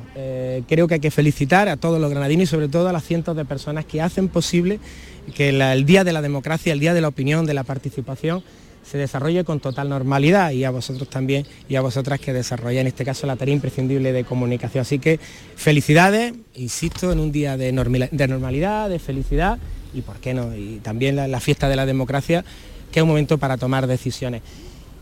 [0.68, 3.36] creo que hay que felicitar a todos los granadinos y sobre todo a las cientos
[3.38, 4.80] de personas que hacen posible
[5.36, 8.44] que el Día de la Democracia, el Día de la Opinión, de la Participación,
[8.84, 12.88] se desarrolle con total normalidad y a vosotros también y a vosotras que desarrolláis en
[12.88, 14.82] este caso la tarea imprescindible de comunicación.
[14.82, 15.20] Así que
[15.56, 19.60] felicidades, insisto, en un día de, normalidad, de felicidad
[19.94, 22.44] y por qué no, y también la, fiesta de la democracia,
[22.91, 24.41] que es un momento para tomar decisiones.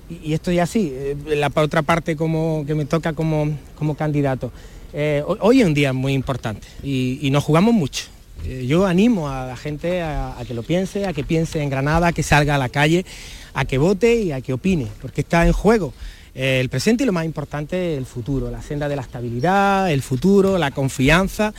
[0.09, 4.51] Y, esto ya sí, eh, la otra parte como, que me toca como, como candidato.
[4.93, 8.05] Eh, hoy es un día muy importante y nos jugamos mucho
[8.45, 12.07] eh, yo animo a la gente a, que lo piense, a que piense en Granada,
[12.07, 13.05] a que salga a la calle,
[13.53, 15.93] a que vote y a que opine, porque está en juego
[16.35, 20.57] el presente y lo más importante, el futuro, la senda de la estabilidad, el futuro,
[20.57, 21.53] la confianza.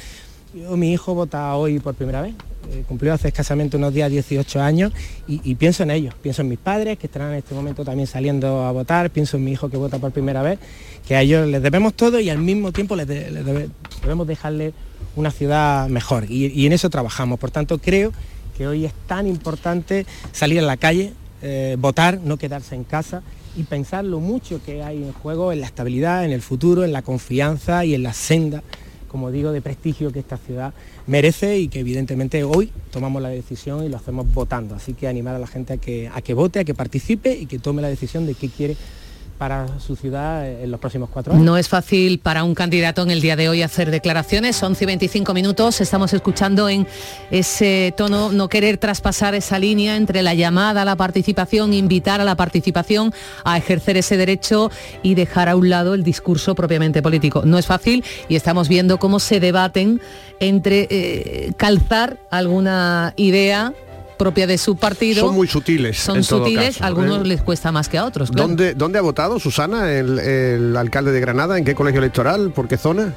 [0.52, 2.34] Yo, mi hijo vota hoy por primera vez,
[2.72, 4.92] eh, cumplió hace escasamente unos días 18 años
[5.28, 8.64] y, pienso en ellos, pienso en mis padres que estarán en este momento también saliendo
[8.64, 10.58] a votar, pienso en mi hijo que vota por primera vez,
[11.06, 14.72] que a ellos les debemos todo y al mismo tiempo les, debemos dejarle
[15.14, 16.28] una ciudad mejor.
[16.28, 17.38] Y, en eso trabajamos.
[17.38, 18.12] Por tanto, creo
[18.58, 23.22] que hoy es tan importante salir a la calle, eh, votar, no quedarse en casa
[23.56, 26.92] y pensar lo mucho que hay en juego en la estabilidad, en el futuro, en
[26.92, 28.62] la confianza y en la senda,
[29.10, 30.72] como digo, de prestigio que esta ciudad
[31.08, 34.76] merece y que evidentemente hoy tomamos la decisión y lo hacemos votando.
[34.76, 37.46] Así que animar a la gente a que, a que vote, a que participe y
[37.46, 38.76] que tome la decisión de qué quiere
[39.40, 41.42] para su ciudad en los próximos cuatro años.
[41.42, 44.86] No es fácil para un candidato en el día de hoy hacer declaraciones, 11 y
[44.86, 46.86] 25 minutos, estamos escuchando en
[47.30, 52.24] ese tono no querer traspasar esa línea entre la llamada a la participación, invitar a
[52.24, 54.70] la participación, a ejercer ese derecho
[55.02, 57.40] y dejar a un lado el discurso propiamente político.
[57.46, 60.02] No es fácil y estamos viendo cómo se debaten
[60.38, 63.72] entre eh, calzar alguna idea
[64.20, 65.24] propia de su partido.
[65.24, 65.96] Son muy sutiles.
[65.96, 67.26] Son sutiles, algunos ¿eh?
[67.26, 68.30] les cuesta más que a otros.
[68.30, 71.56] ¿Dónde, ¿Dónde ha votado Susana, el, alcalde de Granada?
[71.56, 72.50] ¿En qué colegio electoral?
[72.50, 73.14] ¿Por qué zona?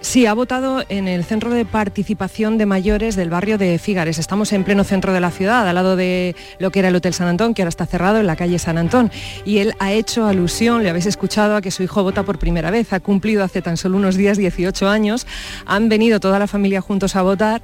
[0.00, 4.18] Sí, ha votado en el centro de participación de mayores del barrio de Fígares.
[4.18, 7.12] Estamos en pleno centro de la ciudad, al lado de lo que era el Hotel
[7.12, 9.12] San Antón, que ahora está cerrado en la calle San Antón.
[9.44, 12.70] Y él ha hecho alusión, le habéis escuchado, a que su hijo vota por primera
[12.70, 12.94] vez.
[12.94, 15.26] Ha cumplido hace tan solo unos días 18 años.
[15.66, 17.60] Han venido toda la familia juntos a votar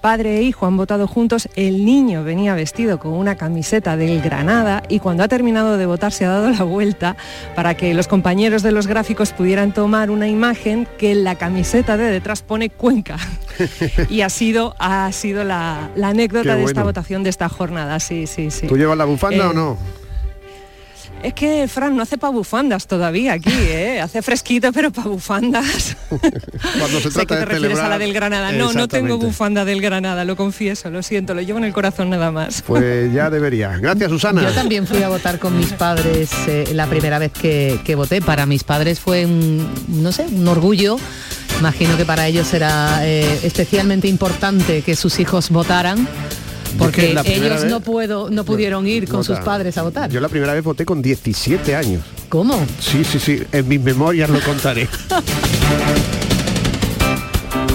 [0.00, 4.82] Padre e hijo han votado juntos, el niño venía vestido con una camiseta del Granada
[4.88, 7.16] y cuando ha terminado de votar se ha dado la vuelta
[7.54, 11.96] para que los compañeros de los gráficos pudieran tomar una imagen que en la camiseta
[11.96, 13.16] de detrás pone Cuenca.
[14.08, 18.50] y ha sido, ha sido la, anécdota de esta votación de esta jornada, sí, sí,
[18.50, 18.66] sí.
[18.66, 19.78] ¿Tú llevas la bufanda o eh, no?
[21.22, 24.00] Es que Fran no hace pa' bufandas todavía aquí, ¿eh?
[24.00, 25.96] Hace fresquito, pero pa' bufandas.
[26.08, 28.52] Cuando se trata sé que te refieres a la del Granada.
[28.52, 32.10] No, no tengo bufanda del Granada, lo confieso, lo siento, lo llevo en el corazón
[32.10, 32.62] nada más.
[32.62, 33.76] Pues ya debería.
[33.78, 34.42] Gracias, Susana.
[34.42, 38.20] Yo también fui a votar con mis padres eh, la primera vez que, voté.
[38.20, 40.98] Para mis padres fue un, no sé, un orgullo.
[41.58, 46.06] Imagino que para ellos era eh, especialmente importante que sus hijos votaran
[46.76, 50.10] porque ellos no puedo no pudieron ir con sus padres a votar.
[50.10, 52.02] Yo la primera vez voté con 17 años.
[52.28, 52.64] ¿Cómo?
[52.80, 54.88] Sí, sí, sí, en mis memorias lo contaré.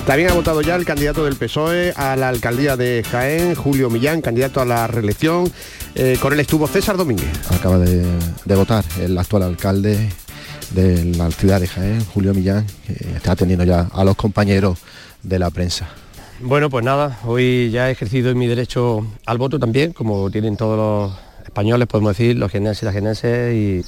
[0.05, 4.21] También ha votado ya el candidato del PSOE a la alcaldía de Jaén, Julio Millán,
[4.21, 5.49] candidato a la reelección.
[5.95, 7.29] Eh, con él estuvo César Domínguez.
[7.49, 8.05] Acaba de,
[8.53, 10.09] votar el actual alcalde
[10.71, 14.79] de la ciudad de Jaén, Julio Millán, que está atendiendo ya a los compañeros
[15.21, 15.87] de la prensa.
[16.45, 20.77] Bueno, pues nada, hoy ya he ejercido mi derecho al voto también, como tienen todos
[20.77, 23.85] los españoles, podemos decir, los geneses y las geneses,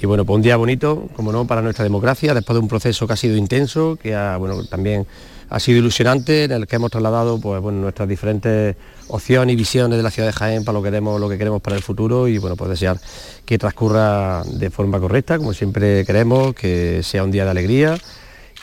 [0.00, 3.06] y, bueno, pues un día bonito, como no, para nuestra democracia, después de un proceso
[3.06, 5.06] que ha sido intenso, que bueno, también
[5.50, 8.76] ha sido ilusionante, en el que hemos trasladado pues, nuestras diferentes
[9.08, 11.60] opciones y visiones de la ciudad de Jaén para lo que queremos, lo que queremos
[11.60, 12.98] para el futuro y bueno, pues desear
[13.44, 17.98] que transcurra de forma correcta, como siempre queremos, que sea un día de alegría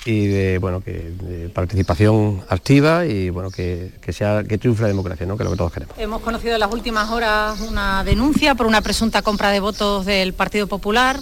[0.05, 5.35] y de, bueno, que, participación activa y bueno, que, sea, que triunfe la democracia, ¿no?
[5.37, 5.95] que es lo que todos queremos.
[5.97, 10.33] Hemos conocido en las últimas horas una denuncia por una presunta compra de votos del
[10.33, 11.19] Partido Popular.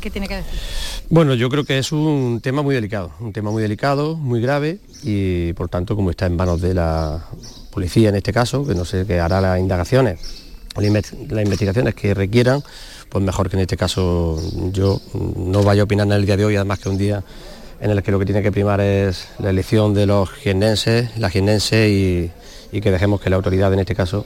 [0.00, 0.58] ¿Qué tiene que decir?
[1.08, 4.78] Bueno, yo creo que es un tema muy delicado, un tema muy delicado, muy grave
[5.02, 7.24] y por tanto como está en manos de la
[7.70, 10.18] policía en este caso, que no sé qué hará las indagaciones,
[10.74, 12.62] las investigaciones que requieran,
[13.08, 14.40] pues mejor que en este caso
[14.72, 15.00] yo
[15.36, 17.22] no vaya a opinar en el día de hoy, además que un día
[17.82, 21.28] en el que lo que tiene que primar es la elección de los jiennenses, la
[21.28, 24.24] jiennense y, que dejemos que la autoridad, en este caso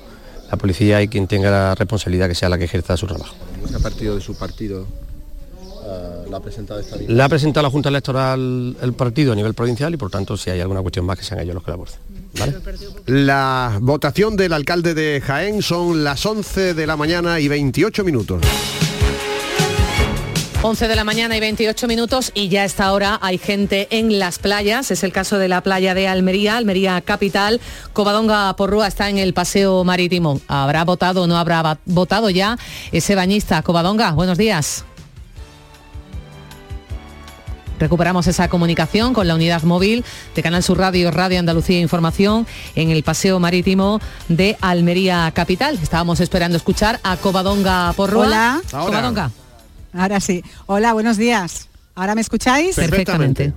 [0.51, 3.35] la policía y quien tenga la responsabilidad que sea la que ejerza su trabajo.
[3.67, 7.89] ¿Qué partido de su partido uh, la ha presentado esta La ha presentado la Junta
[7.89, 11.25] Electoral el partido a nivel provincial y por tanto si hay alguna cuestión más que
[11.25, 11.97] sean ellos los que la aborden.
[13.07, 18.43] La votación del alcalde de Jaén son las 11 de la mañana y 28 minutos.
[20.63, 24.19] 11 de la mañana y 28 minutos y ya a esta hora hay gente en
[24.19, 24.91] las playas.
[24.91, 27.61] Es el caso de la playa de Almería, Almería Capital.
[27.93, 30.41] Covadonga Porrúa está en el paseo marítimo.
[30.49, 32.59] ¿Habrá votado o no habrá votado ya
[32.91, 33.63] ese bañista?
[33.63, 34.85] Covadonga, buenos días.
[37.79, 42.91] Recuperamos esa comunicación con la unidad móvil de Canal Sur Radio, Radio Andalucía Información en
[42.91, 45.79] el paseo marítimo de Almería Capital.
[45.81, 48.27] Estábamos esperando escuchar a Covadonga Porrúa.
[48.27, 48.63] Hola.
[48.71, 49.31] Covadonga.
[49.93, 50.43] Ahora sí.
[50.67, 51.69] Hola, buenos días.
[51.95, 52.77] ¿Ahora me escucháis?
[52.77, 53.53] Perfectamente.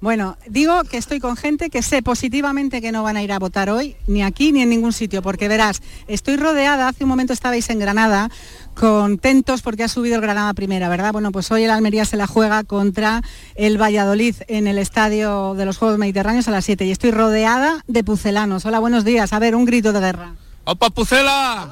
[0.00, 3.38] Bueno, digo que estoy con gente que sé positivamente que no van a ir a
[3.38, 7.34] votar hoy, ni aquí ni en ningún sitio, porque verás, estoy rodeada, hace un momento
[7.34, 8.30] estabais en Granada,
[8.74, 11.12] contentos porque ha subido el Granada primera, ¿verdad?
[11.12, 13.20] Bueno, pues hoy el Almería se la juega contra
[13.56, 17.84] el Valladolid en el estadio de los Juegos Mediterráneos a las 7 y estoy rodeada
[17.86, 18.64] de pucelanos.
[18.64, 19.34] Hola, buenos días.
[19.34, 20.32] A ver, un grito de guerra.
[20.64, 21.62] ¡Opa Pucela!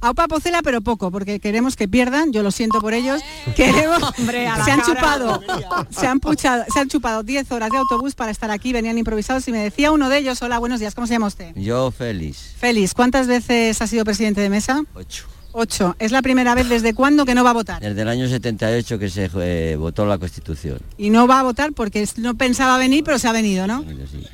[0.00, 3.20] A Pucela, pero poco, porque queremos que pierdan, yo lo siento por ellos.
[3.54, 4.94] Queremos, Hombre, a la se han cara.
[4.94, 5.42] chupado,
[5.90, 9.46] se han, puchado, se han chupado 10 horas de autobús para estar aquí, venían improvisados
[9.48, 11.52] y me decía uno de ellos, hola, buenos días, ¿cómo se llama usted?
[11.54, 12.54] Yo feliz.
[12.58, 14.82] Félix, ¿cuántas veces ha sido presidente de mesa?
[14.94, 15.26] Ocho.
[15.52, 15.94] Ocho.
[15.98, 17.82] ¿Es la primera vez desde cuándo que no va a votar?
[17.82, 20.78] Desde el año 78 que se eh, votó la Constitución.
[20.96, 23.84] Y no va a votar porque no pensaba venir, pero se ha venido, ¿no?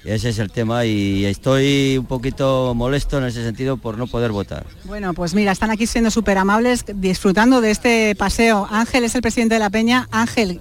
[0.04, 4.30] Ese es el tema y estoy un poquito molesto en ese sentido por no poder
[4.30, 4.64] votar.
[4.84, 8.68] Bueno, pues mira, están aquí siendo súper amables, disfrutando de este paseo.
[8.70, 10.08] Ángel es el presidente de la Peña.
[10.12, 10.60] Ángel,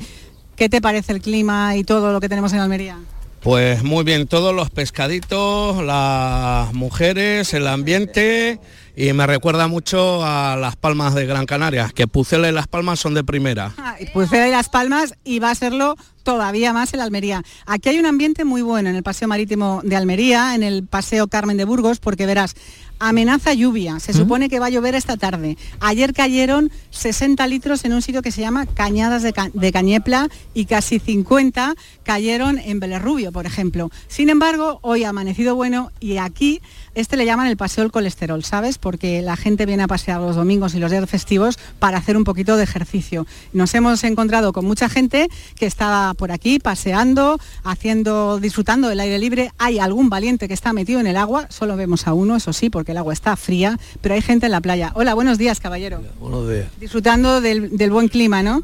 [0.55, 2.97] ¿qué te parece el clima y todo lo que tenemos en Almería?
[3.41, 8.59] Pues muy bien, todos los pescaditos, las mujeres, el ambiente
[8.97, 12.99] y me recuerda mucho a Las Palmas de Gran Canaria, que Pucela y Las Palmas
[12.99, 13.73] son de primera.
[13.77, 17.41] Ah, y Pucela y Las Palmas y va a serlo todavía más en Almería.
[17.65, 21.27] Aquí hay un ambiente muy bueno en el Paseo Marítimo de Almería, en el Paseo
[21.29, 22.55] Carmen de Burgos, porque verás,
[22.99, 25.57] amenaza lluvia, se supone que va a llover esta tarde.
[25.79, 30.27] Ayer cayeron 60 litros en un sitio que se llama Cañadas de, Ca- de Cañepla
[30.53, 33.89] y casi 50 cayeron en Belerrubio, por ejemplo.
[34.09, 36.61] Sin embargo, hoy ha amanecido bueno y aquí
[36.97, 38.79] este le llaman el paseo del colesterol, ¿sabes?
[38.79, 42.23] Porque la gente viene a pasear los domingos y los días festivos para hacer un
[42.23, 43.27] poquito de ejercicio.
[43.53, 49.19] Nos hemos encontrado con mucha gente que estaba por aquí paseando, haciendo, disfrutando del aire
[49.19, 49.51] libre.
[49.59, 52.71] Hay algún valiente que está metido en el agua, solo vemos a uno, eso sí,
[52.71, 54.91] porque el agua está fría, pero hay gente en la playa.
[54.95, 56.01] Hola, buenos días, caballero.
[56.19, 56.65] Buenos días.
[56.79, 58.63] Disfrutando del, del buen clima, ¿no?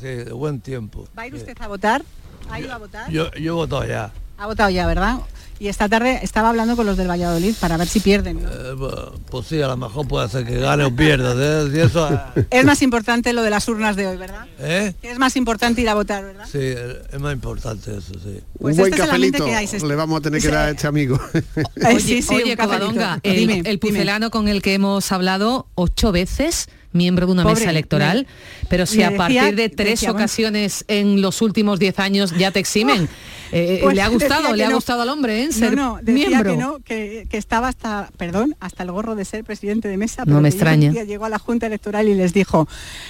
[0.00, 1.06] Sí, de buen tiempo.
[1.16, 2.02] ¿Va a ir usted a votar?
[2.50, 3.10] ¿Ha ido a votar?
[3.10, 4.12] Yo, yo he votado ya.
[4.38, 5.18] Ha votado ya, ¿verdad?
[5.58, 8.42] Y esta tarde estaba hablando con los del Valladolid para ver si pierden.
[8.42, 8.48] ¿no?
[8.50, 11.34] Eh, pues sí, a lo mejor puede ser que gane o pierda.
[11.36, 11.68] ¿eh?
[11.72, 12.08] Si eso,
[12.50, 14.46] Es más importante lo de las urnas de hoy, ¿verdad?
[14.58, 14.94] ¿eh?
[15.02, 16.44] Es más importante ir a votar, ¿verdad?
[16.50, 18.40] Sí, eh, es más importante eso, sí.
[18.60, 20.70] Pues un buen este cafelito que hay, se- le vamos a tener que dar a
[20.70, 21.18] este amigo.
[21.86, 22.56] Oye, sí, sí, oye.
[22.56, 23.78] Covadonga, el, Dime, el dime.
[23.78, 28.26] pucelano con el que hemos hablado ocho veces, miembro de una Pobre, mesa electoral,
[28.62, 32.32] me- pero si a decía- partir de tres decía, ocasiones en los últimos diez años
[32.36, 33.08] ya te eximen,
[33.52, 35.46] eh, Pues le ha gustado, le ha gustado al hombre, ¿eh?
[35.46, 36.50] No, Ser no, decía miembro.
[36.52, 40.24] que no, que, que estaba hasta, perdón, hasta el gorro de ser presidente de mesa.
[40.26, 40.90] No me extraña.
[40.90, 42.66] día llegó a la Junta Electoral y les dijo,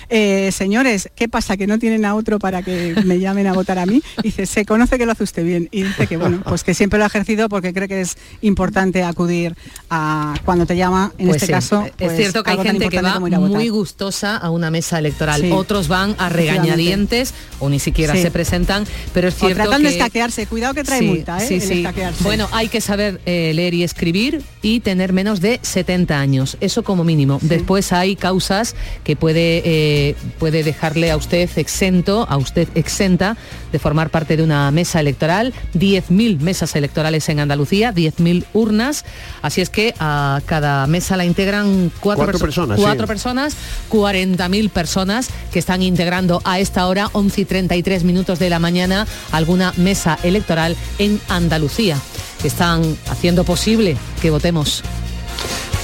[0.09, 1.57] eh, señores, ¿qué pasa?
[1.57, 4.03] ¿Que no tienen a otro para que me llamen a votar a mí?
[4.19, 5.69] Y dice, se conoce que lo hace usted bien.
[5.71, 9.03] Y dice que bueno, pues que siempre lo ha ejercido porque cree que es importante
[9.05, 9.55] acudir
[9.91, 11.85] a cuando te llama, en Pues este sí, caso.
[11.85, 15.51] es pues, cierto que hay gente que va muy gustosa a una mesa electoral, Sí.
[15.53, 18.23] otros van a regañadientes o ni siquiera Sí.
[18.23, 21.45] se presentan, pero es O cierto tratan que de escaquearse, cuidado que trae Sí, multa,
[21.45, 21.59] ¿eh?
[21.63, 22.15] el.
[22.21, 26.83] Bueno, hay que saber eh, leer y escribir y tener menos de 70 años, eso
[26.83, 27.39] como mínimo.
[27.43, 33.37] Después hay causas que puede, eh, puede dejarle a usted exento, a usted exenta
[33.73, 39.05] de formar parte de una mesa electoral, 10.000 mesas electorales en Andalucía, 10.000 urnas,
[39.43, 43.09] así es que a cada mesa la integran cuatro, Cuatro perso- personas, cuatro sí.
[43.09, 43.56] personas,
[43.91, 49.07] 40.000 personas que están integrando a esta hora, 11 y 33 minutos de la mañana,
[49.33, 51.99] alguna mesa electoral en Andalucía,
[52.45, 54.83] están haciendo posible que votemos.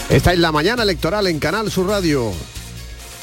[0.09, 2.33] Esta es la mañana electoral en Canal Sur Radio.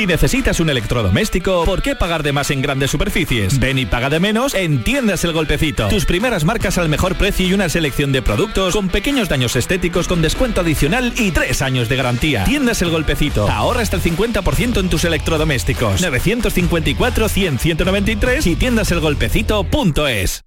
[0.00, 3.58] Si necesitas un electrodoméstico, ¿por qué pagar de más en grandes superficies?
[3.58, 5.88] Ven y paga de menos en Tiendas El Golpecito.
[5.88, 10.08] Tus primeras marcas al mejor precio y una selección de productos con pequeños daños estéticos
[10.08, 12.44] con descuento adicional y tres años de garantía.
[12.44, 13.46] Tiendas El Golpecito.
[13.46, 16.00] Ahorra hasta el 50% en tus electrodomésticos.
[16.00, 20.44] 954 100 193 y tiendaselgolpecito.es.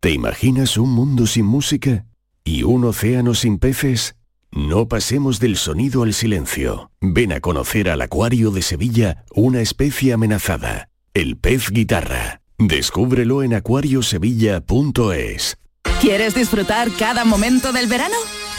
[0.00, 2.04] ¿Te imaginas un mundo sin música?
[2.44, 4.14] ¿Y un océano sin peces?
[4.56, 6.90] No pasemos del sonido al silencio.
[7.02, 12.40] Ven a conocer al Acuario de Sevilla una especie amenazada, el pez guitarra.
[12.56, 15.58] Descúbrelo en acuariosevilla.es.
[16.00, 18.16] ¿Quieres disfrutar cada momento del verano?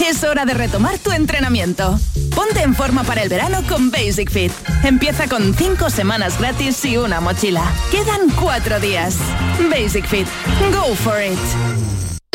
[0.07, 1.99] es hora de retomar tu entrenamiento.
[2.35, 4.51] Ponte en forma para el verano con Basic Fit.
[4.83, 7.63] Empieza con 5 semanas gratis y una mochila.
[7.89, 9.17] Quedan 4 días.
[9.69, 10.27] Basic Fit.
[10.71, 11.96] Go for it.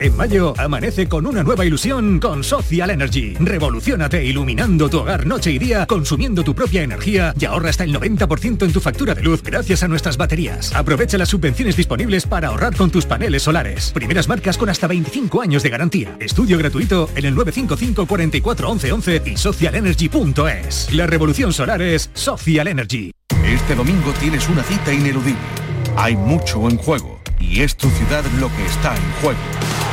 [0.00, 3.34] En mayo, amanece con una nueva ilusión con Social Energy.
[3.38, 7.94] Revolucionate iluminando tu hogar noche y día, consumiendo tu propia energía y ahorra hasta el
[7.94, 10.74] 90% en tu factura de luz gracias a nuestras baterías.
[10.74, 13.90] Aprovecha las subvenciones disponibles para ahorrar con tus paneles solares.
[13.92, 16.16] Primeras marcas con hasta 25 años de garantía.
[16.18, 20.94] Estudio gratuito en el 955 44 11 11 y socialenergy.es.
[20.94, 23.10] La revolución solar es Social Energy.
[23.44, 25.42] Este domingo tienes una cita ineludible.
[25.96, 29.89] Hay mucho en juego y es tu ciudad lo que está en juego.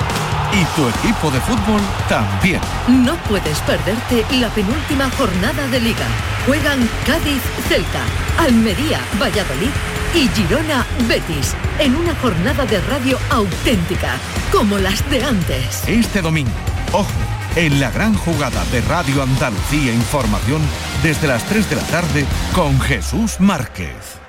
[0.53, 2.61] Y tu equipo de fútbol también.
[2.87, 6.07] No puedes perderte la penúltima jornada de liga.
[6.45, 8.03] Juegan Cádiz Celta,
[8.39, 9.71] Almería Valladolid
[10.15, 14.15] y Girona Betis en una jornada de radio auténtica,
[14.51, 15.83] como las de antes.
[15.87, 16.51] Este domingo,
[16.91, 17.11] ojo,
[17.55, 20.61] en la gran jugada de Radio Andalucía Información
[21.03, 24.26] desde las 3 de la tarde con Jesús Márquez.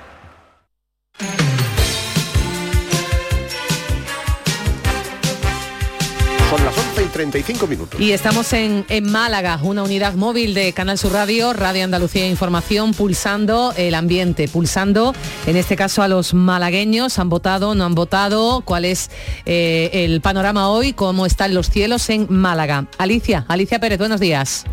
[7.19, 7.99] 35 minutos.
[7.99, 12.93] Y estamos en, en Málaga, una unidad móvil de Canal Sur Radio, Radio Andalucía Información,
[12.93, 15.13] pulsando el ambiente, pulsando
[15.45, 19.11] en este caso a los malagueños, han votado, no han votado, cuál es
[19.45, 22.87] eh, el panorama hoy, cómo están los cielos en Málaga.
[22.97, 24.63] Alicia, Alicia Pérez, buenos días.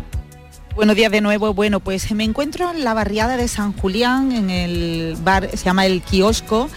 [0.73, 1.53] Buenos días de nuevo.
[1.53, 5.85] Bueno, pues me encuentro en la barriada de San Julián, en el bar, se llama
[5.85, 6.69] El Kiosco,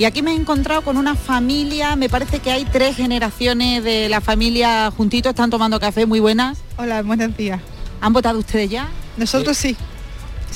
[0.00, 4.08] y aquí me he encontrado con una familia, me parece que hay tres generaciones de
[4.08, 6.56] la familia juntitos, están tomando café, muy buenas.
[6.78, 7.60] Hola, buenos días.
[8.00, 8.88] ¿Han votado ustedes ya?
[9.18, 9.76] Nosotros sí.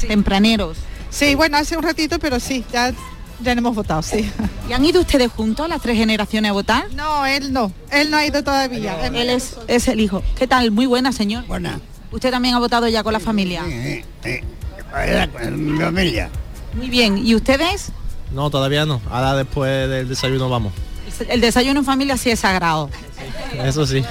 [0.08, 0.78] Tempraneros.
[1.10, 2.94] Sí, bueno, hace un ratito, pero sí, ya,
[3.42, 4.30] ya hemos votado, sí.
[4.66, 6.90] ¿Y han ido ustedes juntos, las tres generaciones, a votar?
[6.94, 8.96] No, él no, él no ha ido todavía.
[9.08, 10.22] Él es, es el hijo.
[10.38, 10.70] ¿Qué tal?
[10.70, 11.44] Muy buena, señor.
[11.44, 11.82] Buena.
[12.12, 13.62] ¿Usted también ha votado ya con la familia?
[13.68, 14.40] Sí, sí.
[15.30, 16.30] Con mi familia.
[16.72, 17.18] Muy bien.
[17.18, 17.92] ¿Y ustedes?
[18.34, 19.00] No, todavía no.
[19.10, 20.72] Ahora después del desayuno vamos.
[21.28, 22.90] El desayuno en familia sí es sagrado.
[23.62, 24.04] Eso sí.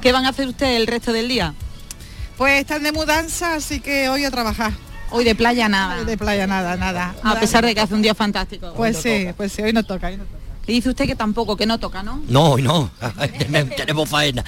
[0.00, 1.54] ¿Qué van a hacer ustedes el resto del día?
[2.38, 4.72] Pues están de mudanza, así que hoy a trabajar.
[5.10, 5.98] Hoy de playa nada.
[5.98, 7.14] Hoy de playa nada, nada.
[7.22, 8.72] A pesar de que hace un día fantástico.
[8.74, 10.41] Pues sí, pues sí, hoy no toca, hoy no toca.
[10.66, 12.22] Y dice usted que tampoco, que no toca, ¿no?
[12.28, 12.90] No, no.
[13.76, 14.44] Tenemos faena.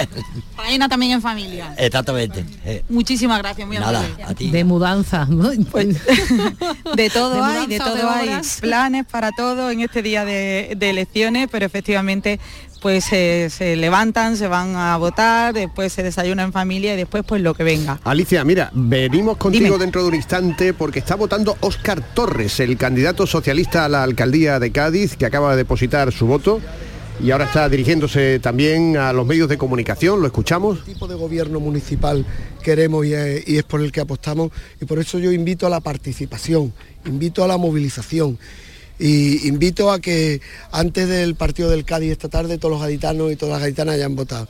[0.56, 1.74] Faena también en familia.
[1.78, 2.44] Exactamente.
[2.64, 4.24] Eh, Muchísimas gracias, muy Nada, amable.
[4.24, 4.50] a ti.
[4.50, 5.26] De mudanza.
[5.26, 5.50] ¿no?
[5.70, 5.96] Pues,
[6.96, 8.40] de todo ¿De hay, de todo hay.
[8.60, 12.40] Planes para todo en este día de, de elecciones, pero efectivamente
[12.82, 17.22] pues eh, se levantan, se van a votar, después se desayuna en familia y después
[17.24, 18.00] pues lo que venga.
[18.02, 19.78] Alicia, mira, venimos contigo Dime.
[19.78, 24.58] dentro de un instante porque está votando Óscar Torres, el candidato socialista a la alcaldía
[24.58, 26.60] de Cádiz, que acaba de depositar su voto
[27.22, 30.20] y ahora está dirigiéndose también a los medios de comunicación.
[30.20, 30.84] ¿Lo escuchamos?
[30.84, 32.26] tipo de gobierno municipal
[32.64, 35.70] queremos y es, y es por el que apostamos y por eso yo invito a
[35.70, 36.72] la participación,
[37.04, 38.38] invito a la movilización
[39.02, 40.40] y invito a que
[40.70, 44.14] antes del partido del Cádiz esta tarde todos los gaditanos y todas las gaditanas hayan
[44.14, 44.46] votado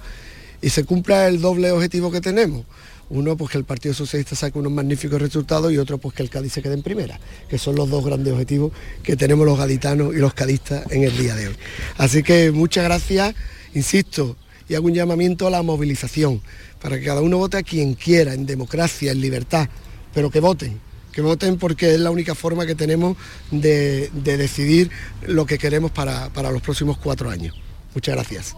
[0.61, 2.67] y se cumpla el doble objetivo que tenemos.
[3.09, 6.31] Uno, pues que el Partido Socialista saque unos magníficos resultados y otro, pues que el
[6.31, 8.73] Cádiz se quede en primera, que son los dos grandes objetivos
[9.03, 11.57] que tenemos los gaditanos y los cadistas en el día de hoy.
[11.97, 13.35] Así que muchas gracias,
[13.75, 14.37] insisto,
[14.69, 16.43] y hago un llamamiento a la movilización,
[16.81, 19.69] para que cada uno vote a quien quiera, en democracia, en libertad,
[20.15, 20.79] pero que voten,
[21.13, 23.17] que voten porque es la única forma que tenemos
[23.51, 24.91] de, de decidir
[25.27, 27.55] lo que queremos para, para los próximos cuatro años.
[27.95, 28.57] Muchas gracias.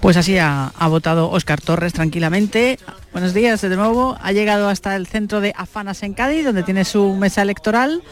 [0.00, 2.78] Pues así ha, ha votado Óscar Torres tranquilamente.
[3.12, 4.16] Buenos días de nuevo.
[4.20, 8.02] Ha llegado hasta el centro de Afanas en Cádiz, donde tiene su mesa electoral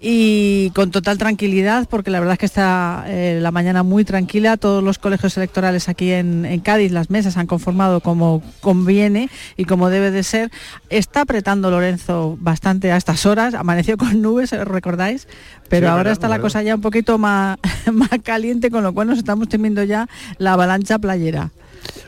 [0.00, 4.56] y con total tranquilidad, porque la verdad es que está eh, la mañana muy tranquila.
[4.56, 9.64] Todos los colegios electorales aquí en, en Cádiz, las mesas han conformado como conviene y
[9.64, 10.50] como debe de ser.
[10.88, 13.54] Está apretando Lorenzo bastante a estas horas.
[13.54, 15.26] Amaneció con nubes, ¿os recordáis?
[15.68, 17.58] Pero Sí, ahora verdad, está es la cosa ya un poquito más,
[17.92, 20.06] más caliente, con lo cual nos estamos temiendo ya
[20.38, 21.50] la avalancha playera.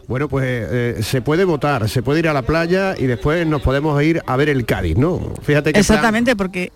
[0.06, 3.62] Bueno, pues eh, se puede votar, se puede ir a la playa y después nos
[3.62, 5.34] podemos ir a ver el Cádiz, ¿no?
[5.42, 6.72] Fíjate que Exactamente, porque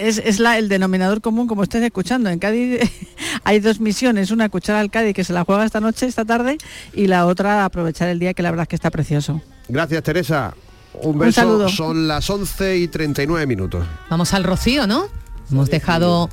[0.00, 2.30] es, es la, el denominador común, como estáis escuchando.
[2.30, 2.80] En Cádiz
[3.44, 6.58] hay dos misiones, una escuchar al Cádiz que se la juega esta noche, esta tarde,
[6.94, 9.40] y la otra aprovechar el día que la verdad es que está precioso.
[9.68, 10.54] Gracias, Teresa.
[11.02, 11.40] Un Un beso.
[11.40, 11.68] saludo.
[11.68, 13.86] Son las 11 y 39 minutos.
[14.10, 15.06] Vamos al rocío, ¿no?
[15.50, 16.28] Hemos dejado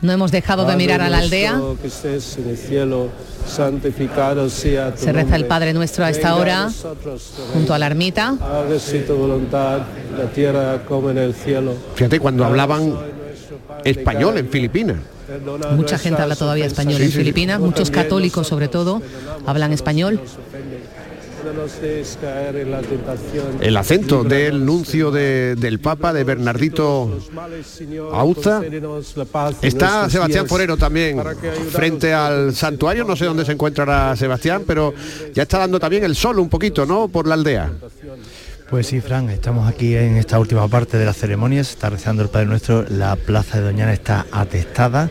[0.00, 1.60] No hemos dejado de mirar a la aldea.
[1.80, 3.08] Que estés en el cielo,
[3.46, 5.46] santificado sea tu Se reza el.
[5.46, 6.70] Padre Nuestro a esta hora
[7.52, 8.36] junto a la ermita.
[8.40, 9.80] Hágase tu voluntad,
[10.10, 11.74] en la tierra como en el cielo.
[11.94, 12.94] Fíjate, cuando hablaban
[13.84, 14.98] español en Filipinas.
[15.72, 17.18] Mucha gente habla todavía español Sí, en sí.
[17.18, 19.02] Filipinas, muchos católicos sobre todo
[19.46, 20.20] hablan español.
[21.58, 23.58] No nos dejes caer en la tentación.
[23.60, 27.18] El acento del nuncio de- del Papa, de Bernardito
[28.12, 28.62] Auza.
[29.62, 31.20] Está Sebastián Forero también
[31.72, 34.94] frente al santuario, no sé dónde se encontrará Sebastián, pero
[35.34, 37.08] ya está dando también el sol un poquito, ¿no?
[37.08, 37.72] Por la aldea.
[38.70, 42.22] Pues sí, Fran, estamos aquí en esta última parte de la ceremonia, se está rezando
[42.22, 45.10] el Padre Nuestro, la plaza de Doñana está atestada,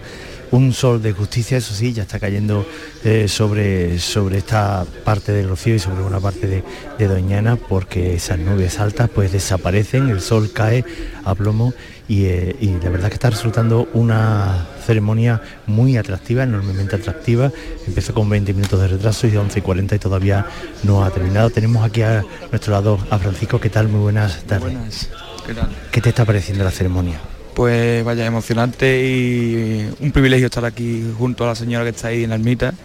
[0.51, 2.65] un sol de justicia, eso sí, ya está cayendo
[3.03, 6.63] eh, sobre, sobre esta parte del Rocío y sobre una parte de,
[6.97, 10.85] de Doñana, porque esas nubes altas pues desaparecen, el sol cae
[11.25, 11.73] a plomo
[12.07, 17.51] y, eh, y la verdad que está resultando una ceremonia muy atractiva, enormemente atractiva.
[17.85, 20.45] Empezó con 20 minutos de retraso y de 11 y 40 y todavía
[20.83, 21.49] no ha terminado.
[21.49, 23.59] Tenemos aquí a nuestro lado a Francisco.
[23.59, 23.89] ¿Qué tal?
[23.89, 25.09] Muy buenas tardes.
[25.45, 25.69] ¿Qué tal?
[25.91, 27.19] ¿Qué te está pareciendo la ceremonia?
[27.57, 32.23] Pues vaya, emocionante y un privilegio estar aquí junto a la señora que está ahí
[32.23, 32.75] en la ermita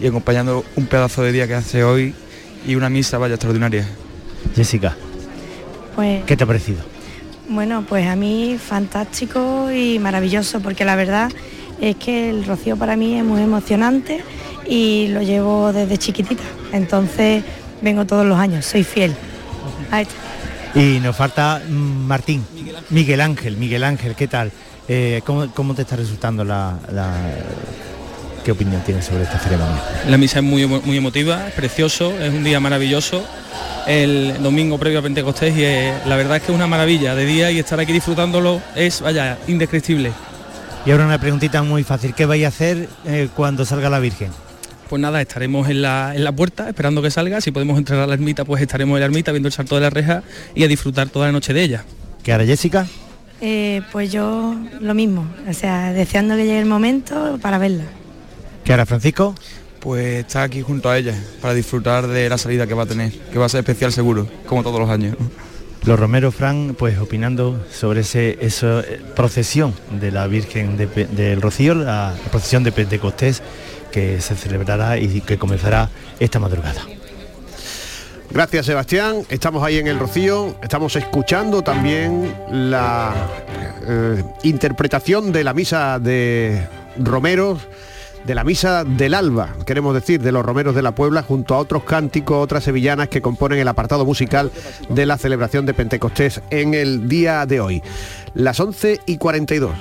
[0.00, 2.12] y acompañando un pedazo de día que hace hoy
[2.66, 3.86] y una misa vaya extraordinaria.
[4.56, 4.96] Jessica,
[5.94, 6.78] Pues ¿qué te ha parecido?
[7.48, 11.30] bueno, pues a mí fantástico y maravilloso, porque la verdad
[11.80, 14.24] es que el rocío para mí es muy emocionante
[14.68, 16.42] y lo llevo desde chiquitita.
[16.72, 17.44] Entonces
[17.80, 19.14] vengo todos los años, soy fiel.
[19.92, 20.14] a esto.
[20.74, 21.72] Y nos falta mm,
[22.06, 22.44] Martín,
[22.90, 24.52] Miguel Ángel, Miguel Ángel, ¿qué tal?
[24.88, 27.12] Eh, ¿cómo, cómo te está resultando la, la-
[28.44, 29.82] ¿Qué opinión tienes sobre esta ceremonia?
[30.08, 33.24] La misa es muy, muy emotiva, es precioso, es un día maravilloso.
[33.88, 37.24] El domingo previo a Pentecostés y eh, la verdad es que es una maravilla de
[37.26, 40.12] día y estar aquí disfrutándolo es, vaya, indescriptible.
[40.84, 44.30] Y ahora una preguntita muy fácil, ¿qué vais a hacer eh, cuando salga la Virgen?
[44.88, 47.40] Pues nada, estaremos en la, en la puerta esperando que salga.
[47.40, 49.80] Si podemos entrar a la ermita, pues estaremos en la ermita viendo el salto de
[49.80, 50.22] la reja
[50.54, 51.84] y a disfrutar toda la noche de ella.
[52.26, 52.88] ¿Qué hará Jessica?
[53.40, 57.84] Eh, pues yo lo mismo, o sea, deseando que llegue el momento para verla.
[58.64, 59.32] ¿Qué hará Francisco?
[59.78, 63.12] Pues estar aquí junto a ella para disfrutar de la salida que va a tener,
[63.12, 65.16] que va a ser especial seguro, como todos los años.
[65.84, 71.40] Los romeros, Fran, pues opinando sobre ese, esa eh, procesión de la Virgen de del
[71.40, 73.40] Rocío, la procesión de Pentecostés
[73.92, 76.82] que se celebrará y que comenzará esta madrugada.
[78.30, 83.14] Gracias Sebastián, estamos ahí en el Rocío, estamos escuchando también la
[83.86, 86.66] eh, interpretación de la misa de
[86.98, 87.60] Romeros,
[88.24, 91.58] de la misa del alba, queremos decir, de los Romeros de la Puebla, junto a
[91.58, 94.50] otros cánticos, otras sevillanas que componen el apartado musical
[94.88, 97.82] de la celebración de Pentecostés en el día de hoy.
[98.34, 99.72] Las 11 y 42.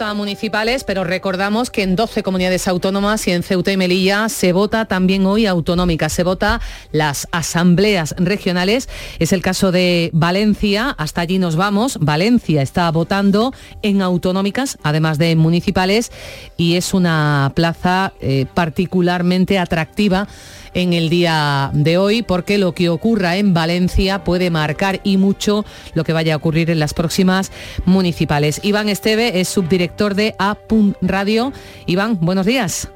[0.00, 4.52] A municipales, pero recordamos que en 12 comunidades autónomas y en Ceuta y Melilla se
[4.52, 8.88] vota también hoy autonómicas, se vota las asambleas regionales.
[9.18, 11.98] Es el caso de Valencia, hasta allí nos vamos.
[12.00, 16.12] Valencia está votando en autonómicas, además de municipales,
[16.56, 20.28] y es una plaza eh, particularmente atractiva
[20.74, 25.64] en el día de hoy porque lo que ocurra en Valencia puede marcar y mucho
[25.94, 27.52] lo que vaya a ocurrir en las próximas
[27.84, 28.60] municipales.
[28.62, 30.56] Iván Esteve es subdirector de A.
[31.02, 31.52] Radio.
[31.86, 32.88] Iván, buenos días.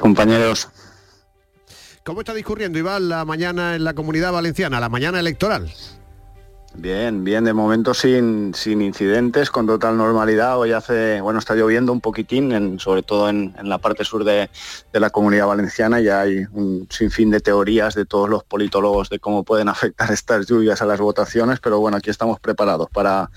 [0.00, 0.68] Compañeros,
[2.06, 5.72] ¿Cómo está discurriendo, Iván, la mañana en la comunidad valenciana, la mañana electoral?
[6.74, 10.58] Bien, bien, de momento sin, sin incidentes, con total normalidad.
[10.58, 14.50] Hoy hace, bueno, está lloviendo un poquitín, sobre todo en, en la parte sur de,
[14.92, 16.00] de la comunidad valenciana.
[16.00, 20.46] Ya hay un sinfín de teorías de todos los politólogos de cómo pueden afectar estas
[20.46, 23.30] lluvias a las votaciones, pero bueno, aquí estamos preparados para,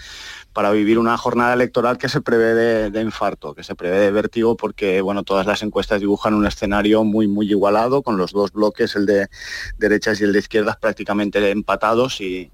[0.53, 4.11] para vivir una jornada electoral que se prevé de, de infarto, que se prevé de
[4.11, 8.51] vértigo, porque bueno, todas las encuestas dibujan un escenario muy, muy igualado, con los dos
[8.51, 9.27] bloques, el de
[9.77, 12.51] derechas y el de izquierdas, prácticamente empatados y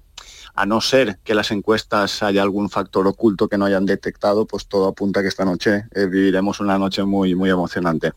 [0.56, 4.66] a no ser que las encuestas haya algún factor oculto que no hayan detectado, pues
[4.66, 8.12] todo apunta a que esta noche eh, viviremos una noche muy, muy emocionante.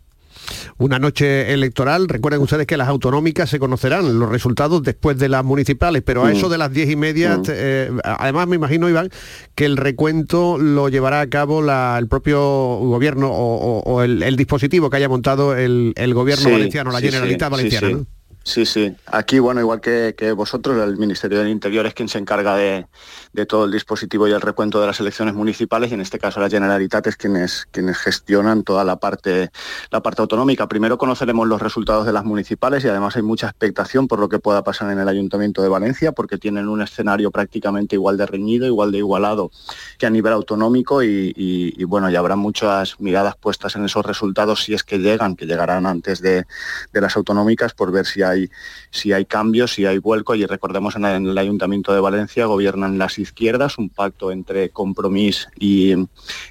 [0.77, 5.43] Una noche electoral, recuerden ustedes que las autonómicas se conocerán los resultados después de las
[5.43, 6.35] municipales, pero a Mm.
[6.37, 7.43] eso de las diez y media, Mm.
[7.49, 9.09] eh, además me imagino, Iván,
[9.53, 14.23] que el recuento lo llevará a cabo la- el propio gobierno o, o- o el,
[14.23, 17.99] el dispositivo que haya montado el, el gobierno Sí, valenciano, la sí, Generalitat sí, Valenciana.
[18.49, 18.65] Sí.
[18.65, 18.95] Sí.
[19.05, 22.87] Aquí, bueno, igual que, vosotros, el Ministerio del Interior es quien se encarga de,
[23.47, 26.49] todo el dispositivo y el recuento de las elecciones municipales y en este caso la
[26.49, 29.49] Generalitat es quienes, quienes gestionan toda la parte,
[29.91, 30.67] la parte autonómica.
[30.67, 34.39] Primero conoceremos los resultados de las municipales y además hay mucha expectación por lo que
[34.39, 38.65] pueda pasar en el Ayuntamiento de Valencia porque tienen un escenario prácticamente igual de reñido,
[38.65, 39.51] igual de igualado
[39.97, 44.73] que a nivel autonómico y, bueno, ya habrá muchas miradas puestas en esos resultados si
[44.73, 46.45] es que llegan, que llegarán antes de,
[46.91, 48.38] de las autonómicas por ver si hay
[48.91, 50.35] si hay cambios, si hay vuelco.
[50.35, 55.91] Y recordemos en el, Ayuntamiento de Valencia gobiernan las izquierdas, un pacto entre Compromís y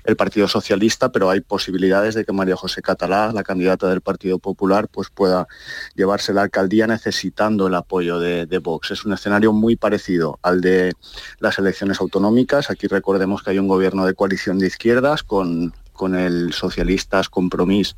[0.04, 4.38] el Partido Socialista, pero hay posibilidades de que María José Catalá, la candidata del Partido
[4.38, 5.46] Popular, pues pueda
[5.94, 8.90] llevarse la alcaldía necesitando el apoyo de, de Vox.
[8.90, 10.92] Es un escenario muy parecido al de
[11.38, 12.70] las elecciones autonómicas.
[12.70, 17.96] Aquí recordemos que hay un gobierno de coalición de izquierdas con con el Socialistas Compromís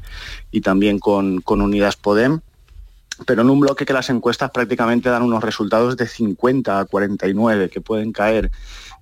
[0.51, 2.41] y también con, con Unidas Podem
[3.27, 7.69] pero en un bloque que las encuestas prácticamente dan unos resultados de 50 a 49
[7.69, 8.51] que pueden caer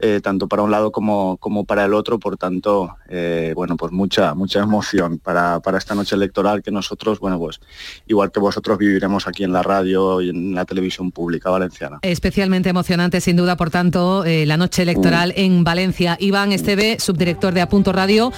[0.01, 3.91] eh, tanto para un lado como, como para el otro, por tanto, eh, bueno, pues
[3.91, 7.61] mucha, mucha emoción para, esta noche electoral que nosotros, bueno, pues
[8.07, 11.99] igual que vosotros viviremos aquí en la radio y en la televisión pública valenciana.
[12.03, 15.41] Especialmente emocionante, sin duda, por tanto, eh, la noche electoral mm.
[15.41, 16.17] en Valencia.
[16.21, 18.33] Iván Esteve, subdirector de Apunto Radio,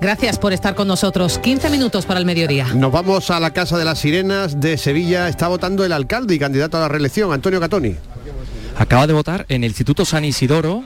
[0.00, 1.38] gracias por estar con nosotros.
[1.38, 2.68] 15 minutos para el mediodía.
[2.74, 5.28] Nos vamos a la Casa de las Sirenas de Sevilla.
[5.28, 7.96] Está votando el alcalde y candidato a la reelección, Antonio Catoni.
[8.76, 10.84] Acaba de votar en el Instituto San Isidoro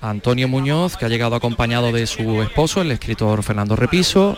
[0.00, 4.36] Antonio Muñoz, que ha llegado acompañado de su esposo, el escritor Fernando Repiso,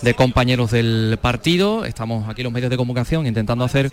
[0.00, 1.84] de compañeros del partido.
[1.84, 3.92] Estamos aquí los medios de comunicación intentando hacer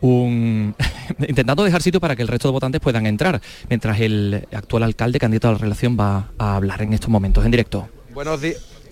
[0.00, 0.74] un
[1.28, 5.18] intentando dejar sitio para que el resto de votantes puedan entrar, mientras el actual alcalde
[5.18, 7.88] candidato a la relación va a hablar en estos momentos en directo.
[8.12, 8.40] Buenos,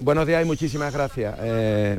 [0.01, 1.35] buenos días y muchísimas gracias.
[1.41, 1.99] Eh,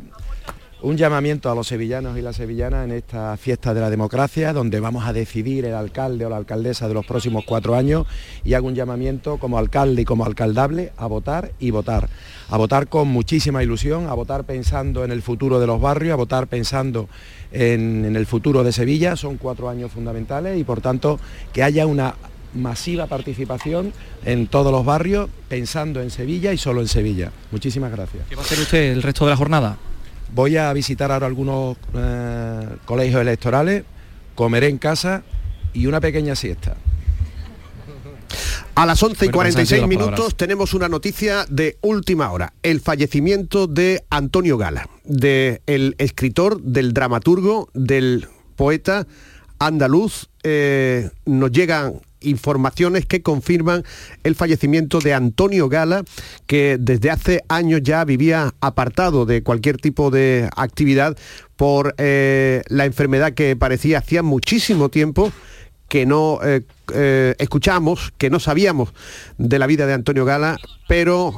[0.82, 4.80] un llamamiento a los sevillanos y las sevillanas en esta fiesta de la democracia, donde
[4.80, 8.06] vamos a decidir el alcalde o la alcaldesa de los próximos cuatro años,
[8.44, 12.08] y hago un llamamiento como alcalde y como alcaldable a votar y votar.
[12.50, 16.16] A votar con muchísima ilusión, a votar pensando en el futuro de los barrios, a
[16.16, 17.08] votar pensando
[17.52, 19.16] en, en el futuro de Sevilla.
[19.16, 21.18] Son cuatro años fundamentales y por tanto
[21.52, 22.16] que haya una
[22.54, 23.92] masiva participación
[24.24, 27.32] en todos los barrios, pensando en Sevilla y solo en Sevilla.
[27.50, 28.24] Muchísimas gracias.
[28.28, 29.78] ¿Qué va a hacer usted el resto de la jornada?
[30.34, 33.84] Voy a visitar ahora algunos eh, colegios electorales,
[34.34, 35.22] comeré en casa
[35.74, 36.76] y una pequeña siesta.
[38.74, 44.02] A las 11 y 46 minutos tenemos una noticia de última hora, el fallecimiento de
[44.08, 48.26] Antonio Gala, del escritor, del dramaturgo, del
[48.56, 49.06] poeta
[49.58, 50.30] andaluz.
[50.42, 53.84] Eh, nos llegan informaciones que confirman
[54.24, 56.04] el fallecimiento de Antonio Gala,
[56.46, 61.16] que desde hace años ya vivía apartado de cualquier tipo de actividad
[61.56, 65.32] por eh, la enfermedad que parecía hacía muchísimo tiempo
[65.88, 66.62] que no eh,
[66.94, 68.94] eh, escuchamos, que no sabíamos
[69.36, 70.58] de la vida de Antonio Gala,
[70.88, 71.34] pero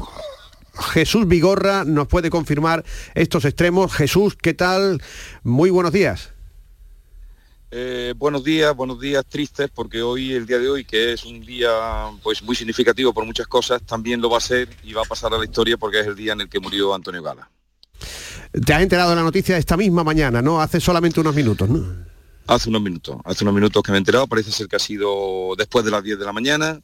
[0.92, 3.92] Jesús Vigorra nos puede confirmar estos extremos.
[3.92, 5.02] Jesús, ¿qué tal?
[5.42, 6.33] Muy buenos días.
[7.76, 11.40] Eh, buenos días, buenos días tristes, porque hoy, el día de hoy, que es un
[11.40, 11.70] día
[12.22, 15.34] pues muy significativo por muchas cosas, también lo va a ser y va a pasar
[15.34, 17.50] a la historia porque es el día en el que murió Antonio Gala.
[18.64, 20.60] Te has enterado de la noticia esta misma mañana, ¿no?
[20.60, 21.84] Hace solamente unos minutos, ¿no?
[22.46, 25.56] Hace unos minutos, hace unos minutos que me he enterado, parece ser que ha sido
[25.58, 26.80] después de las 10 de la mañana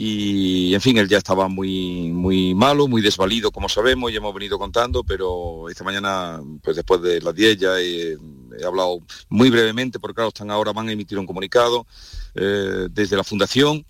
[0.00, 4.32] y en fin, él ya estaba muy, muy malo, muy desvalido, como sabemos, y hemos
[4.32, 8.16] venido contando, pero esta mañana, pues después de las 10 ya he,
[8.64, 11.84] hablado muy brevemente, porque claro, están ahora, van a emitir un comunicado
[12.36, 13.84] eh, desde la Fundación,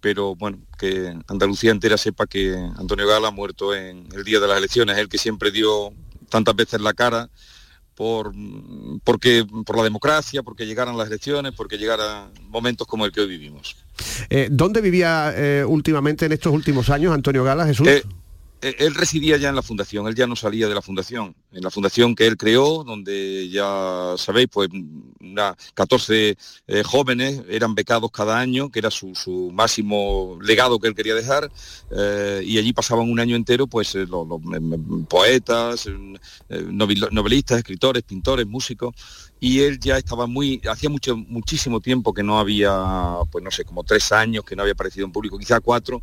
[0.00, 4.48] pero bueno, que Andalucía entera sepa que Antonio Gala ha muerto en el día de
[4.48, 5.92] las elecciones, el que siempre dio
[6.30, 7.30] tantas veces la cara
[7.94, 8.32] por,
[9.04, 13.28] porque, por la democracia, porque llegaran las elecciones, porque llegaran momentos como el que hoy
[13.28, 13.83] vivimos.
[14.30, 17.86] Eh, ¿Dónde vivía eh, últimamente en estos últimos años Antonio Gala, Jesús?
[17.88, 18.02] Eh,
[18.60, 21.70] él residía ya en la fundación, él ya no salía de la fundación, en la
[21.70, 24.70] fundación que él creó, donde ya sabéis, pues
[25.20, 26.34] una, 14
[26.82, 31.50] jóvenes eran becados cada año, que era su, máximo legado que él quería dejar,
[32.42, 34.26] y allí pasaban un año entero, pues los,
[35.10, 35.86] poetas,
[36.48, 38.94] novelistas, escritores, pintores, músicos,
[39.44, 42.72] y él ya estaba muy, hacía mucho, muchísimo tiempo que no había,
[43.30, 46.00] pues no sé, como tres años que no había aparecido en público, quizá cuatro,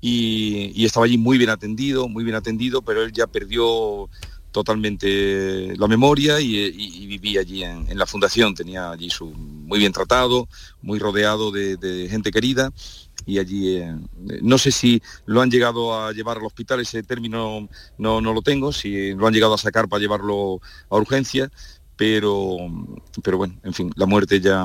[0.00, 4.08] y, estaba allí muy bien atendido, muy bien atendido, pero él ya perdió
[4.52, 10.48] totalmente la memoria y, vivía allí en, la fundación, tenía allí su muy bien tratado,
[10.80, 12.72] muy rodeado de, gente querida
[13.26, 13.94] y allí eh,
[14.40, 17.68] no sé si lo han llegado a llevar al hospital, ese término
[17.98, 21.50] no, no lo tengo, si lo han llegado a sacar para llevarlo a urgencia,
[21.98, 22.56] pero,
[23.24, 24.64] pero bueno, en fin, la muerte ya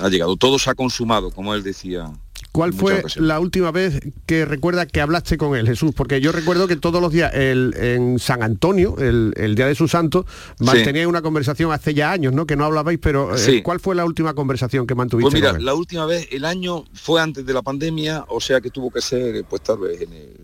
[0.00, 0.36] ha llegado.
[0.36, 2.12] Todo se ha consumado, como él decía.
[2.52, 5.92] ¿Cuál fue la última vez que recuerda que hablaste con él, Jesús?
[5.96, 9.88] Porque yo recuerdo que todos los días el, en San Antonio, el, día de su
[9.88, 10.26] santo,
[10.60, 12.46] manteníais una conversación hace ya años, ¿no?
[12.46, 15.30] Que no hablabais, pero eh, ¿cuál fue la última conversación que mantuviste?
[15.30, 18.70] Pues mira, la última vez, el año fue antes de la pandemia, o sea que
[18.70, 20.36] tuvo que ser, pues tal vez en el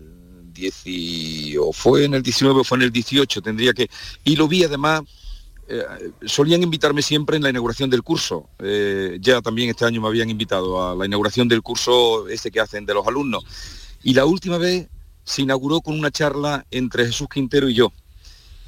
[0.53, 0.83] 10
[1.59, 3.89] o fue en el 19 o fue en el 18, tendría que...
[4.23, 5.03] Y lo vi además
[5.73, 8.49] eh, solían invitarme siempre en la inauguración del curso.
[8.59, 12.59] Eh, ya también este año me habían invitado a la inauguración del curso este que
[12.59, 13.45] hacen de los alumnos.
[14.03, 14.89] Y la última vez
[15.23, 17.93] se inauguró con una charla entre Jesús Quintero y yo.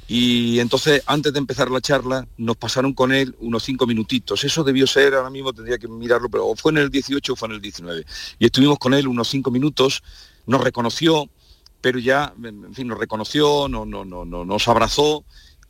[0.08, 4.42] Y entonces, antes de empezar la charla, nos pasaron con él unos cinco minutitos.
[4.42, 7.48] Eso debió ser, ahora mismo tendría que mirarlo, pero fue en el 18 o fue
[7.48, 8.04] en el 19.
[8.38, 10.02] Y estuvimos con él unos cinco minutos,
[10.46, 11.28] nos reconoció,
[11.82, 15.24] pero ya, en fin, nos reconoció, no, no, no, nos abrazó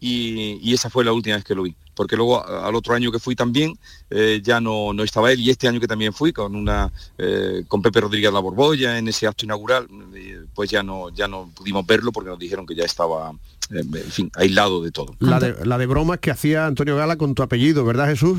[0.07, 1.75] y, esa fue la última vez que lo vi.
[1.95, 3.79] Porque luego al otro año que fui también
[4.11, 7.65] eh, ya no, no, estaba él y este año que también fui con una eh,
[7.69, 11.51] con Pepe Rodríguez La Borbolla en ese acto inaugural, eh, pues ya no ya no
[11.55, 13.33] pudimos verlo porque nos dijeron que ya estaba
[13.71, 15.15] en fin aislado de todo.
[15.21, 18.39] La de, la de bromas que hacía Antonio Gala con tu apellido, ¿verdad Jesús?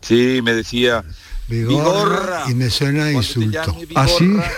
[0.00, 1.04] Sí, me decía
[1.46, 3.60] Vigorra, y me suena insulto.
[3.94, 4.36] ¿Así?
[4.38, 4.50] ¿Ah,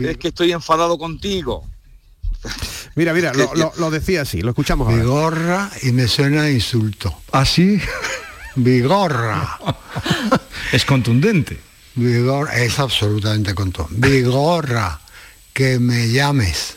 [0.00, 1.64] es que estoy enfadado contigo.
[2.94, 3.32] Mira, mira,
[3.78, 5.02] lo, decía así, lo escuchamos ahora.
[5.02, 7.14] Vigorra y me suena insulto.
[7.32, 7.80] ¿Así?
[7.82, 8.10] ¿Ah,
[8.56, 9.58] Vigorra.
[10.72, 11.60] es contundente.
[11.94, 14.08] Vigorra, es absolutamente contundente.
[14.08, 15.00] Vigorra,
[15.52, 16.76] que me llames.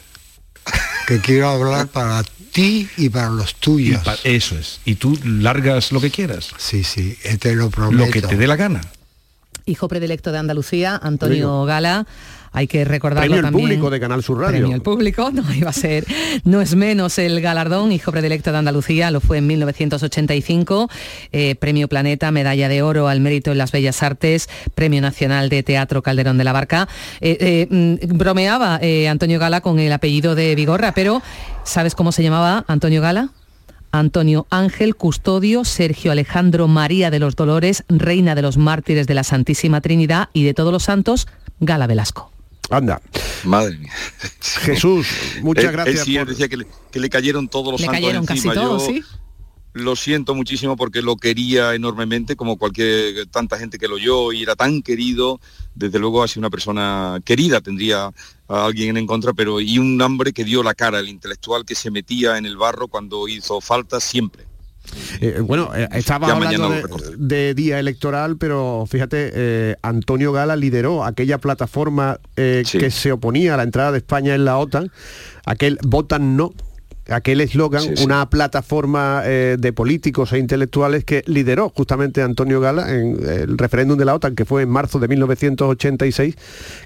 [1.07, 4.01] Que quiero hablar para ti y para los tuyos.
[4.23, 4.79] eso es.
[4.85, 6.51] Y tú largas lo que quieras.
[6.57, 8.05] Sí, sí, te lo prometo.
[8.05, 8.81] Lo que te dé la gana.
[9.65, 12.05] Hijo predilecto de Andalucía, Antonio Gala
[12.53, 13.67] hay que recordarlo premio también.
[13.67, 14.59] público de Canal Sur Radio.
[14.59, 16.05] Premio el público, no iba a ser,
[16.43, 20.89] no es menos el galardón, hijo predilecto de Andalucía, lo fue en 1985,
[21.31, 25.63] eh, Premio Planeta, medalla de oro al mérito en las bellas artes, Premio Nacional de
[25.63, 26.87] Teatro Calderón de la Barca.
[27.21, 28.79] Eh, eh, mm, bromeaba
[29.09, 31.21] Antonio Gala con el apellido de Vigorra, pero
[31.63, 33.29] ¿sabes cómo se llamaba Antonio Gala?
[33.91, 39.23] Antonio Ángel Custodio, Sergio Alejandro María de los Dolores, Reina de los Mártires de la
[39.23, 41.27] Santísima Trinidad y de todos los santos,
[41.59, 42.32] Gala Velasco.
[42.69, 43.01] Anda.
[43.43, 43.91] Madre mía.
[44.61, 45.07] Jesús,
[45.41, 46.07] muchas gracias.
[46.07, 49.03] Él, decía que le, cayeron todos los le cayeron Casi todos, ¿sí?
[49.73, 54.43] Lo siento muchísimo porque lo quería enormemente, como cualquier tanta gente que lo oyó y
[54.43, 55.39] era tan querido.
[55.73, 58.11] Desde luego ha sido una persona querida, tendría
[58.47, 61.73] a alguien en contra, pero y un hombre que dio la cara, el intelectual que
[61.73, 64.45] se metía en el barro cuando hizo falta siempre.
[65.21, 66.69] Eh, bueno, eh, estaba hablando
[67.17, 73.57] de, día electoral, pero fíjate, eh, Antonio Gala lideró aquella plataforma que se oponía a
[73.57, 74.91] la entrada de España en la OTAN,
[75.45, 76.53] aquel votan no
[77.09, 83.17] aquel eslogan, una plataforma eh, de políticos e intelectuales que lideró justamente Antonio Gala en
[83.23, 86.35] el referéndum de la OTAN, que fue en marzo de 1986,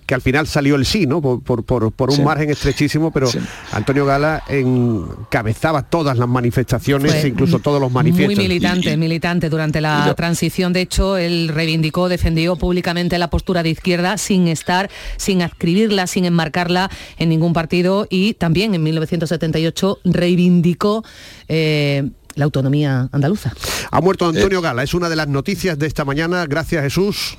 [0.05, 1.21] que al final salió el sí, ¿no?
[1.21, 3.29] Por, un margen estrechísimo, pero
[3.71, 8.35] Antonio Gala encabezaba todas las manifestaciones, incluso todos los manifiestos.
[8.35, 10.73] Muy militante, militante durante la transición.
[10.73, 16.25] De hecho, él reivindicó, defendió públicamente la postura de izquierda sin estar, sin adscribirla, sin
[16.25, 21.03] enmarcarla en ningún partido y también en 1978 reivindicó
[21.47, 23.53] eh, la autonomía andaluza.
[23.91, 24.61] Ha muerto Antonio eh.
[24.61, 26.45] Gala, es una de las noticias de esta mañana.
[26.45, 27.37] Gracias Jesús.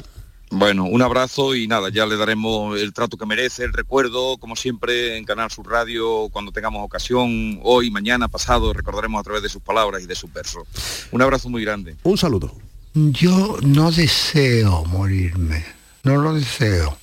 [0.50, 4.56] Bueno, un abrazo y nada, ya le daremos el trato que merece, el recuerdo, como
[4.56, 9.50] siempre, en Canal Sur Radio, cuando tengamos ocasión, hoy, mañana, pasado, recordaremos a través de
[9.50, 10.62] sus palabras y de sus versos.
[11.12, 11.96] Un abrazo muy grande.
[12.02, 12.54] Un saludo.
[12.94, 15.66] Yo no deseo morirme,
[16.02, 16.96] no lo deseo,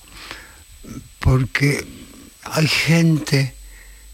[1.20, 1.86] porque
[2.42, 3.54] hay gente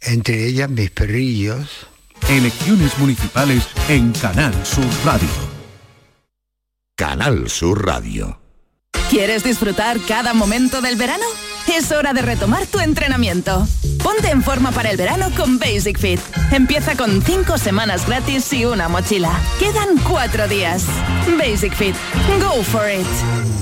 [0.05, 1.87] entre ellas mis perrillos.
[2.29, 5.29] Elecciones municipales en Canal Sur Radio.
[6.97, 8.39] Canal Sur Radio.
[9.11, 11.25] ¿Quieres disfrutar cada momento del verano?
[11.77, 13.67] Es hora de retomar tu entrenamiento.
[14.03, 16.21] Ponte en forma para el verano con Basic Fit.
[16.51, 19.39] Empieza con 5 semanas gratis y una mochila.
[19.59, 20.85] Quedan 4 días.
[21.39, 21.95] Basic Fit.
[22.41, 23.62] Go for it.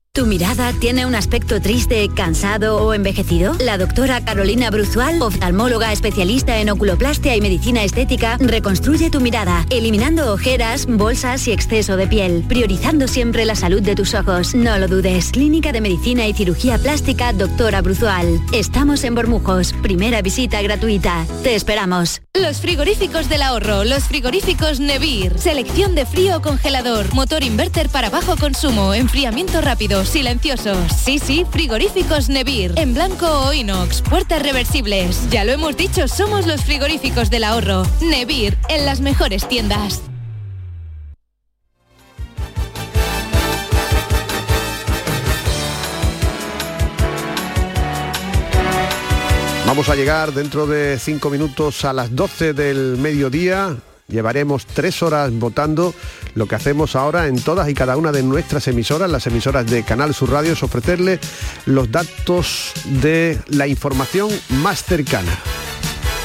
[0.13, 3.53] ¿Tu mirada tiene un aspecto triste, cansado o envejecido?
[3.61, 10.33] La doctora Carolina Bruzual, oftalmóloga especialista en oculoplastia y medicina estética, reconstruye tu mirada, eliminando
[10.33, 14.53] ojeras, bolsas y exceso de piel, priorizando siempre la salud de tus ojos.
[14.53, 15.31] No lo dudes.
[15.31, 18.41] Clínica de Medicina y Cirugía Plástica, doctora Bruzual.
[18.51, 19.71] Estamos en Bormujos.
[19.81, 21.25] Primera visita gratuita.
[21.41, 22.21] Te esperamos.
[22.33, 25.37] Los frigoríficos del ahorro, los frigoríficos Nevir.
[25.37, 30.77] Selección de frío congelador, motor inverter para bajo consumo, enfriamiento rápido silenciosos.
[30.93, 32.73] Sí, sí, frigoríficos Nevir.
[32.77, 34.01] En blanco o inox.
[34.01, 35.29] Puertas reversibles.
[35.29, 37.83] Ya lo hemos dicho, somos los frigoríficos del ahorro.
[38.01, 40.01] Nevir, en las mejores tiendas.
[49.71, 53.77] Vamos a llegar dentro de cinco minutos a las 12 del mediodía.
[54.11, 55.93] Llevaremos tres horas votando.
[56.35, 59.83] Lo que hacemos ahora en todas y cada una de nuestras emisoras, las emisoras de
[59.83, 61.19] Canal Sur Radio, es ofrecerle
[61.65, 65.31] los datos de la información más cercana.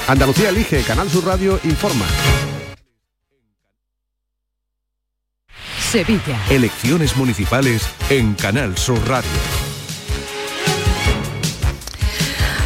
[0.09, 2.07] Andalucía elige, Canal Sur Radio informa.
[5.81, 6.39] Sevilla.
[6.51, 9.56] Elecciones municipales en Canal Sur Radio.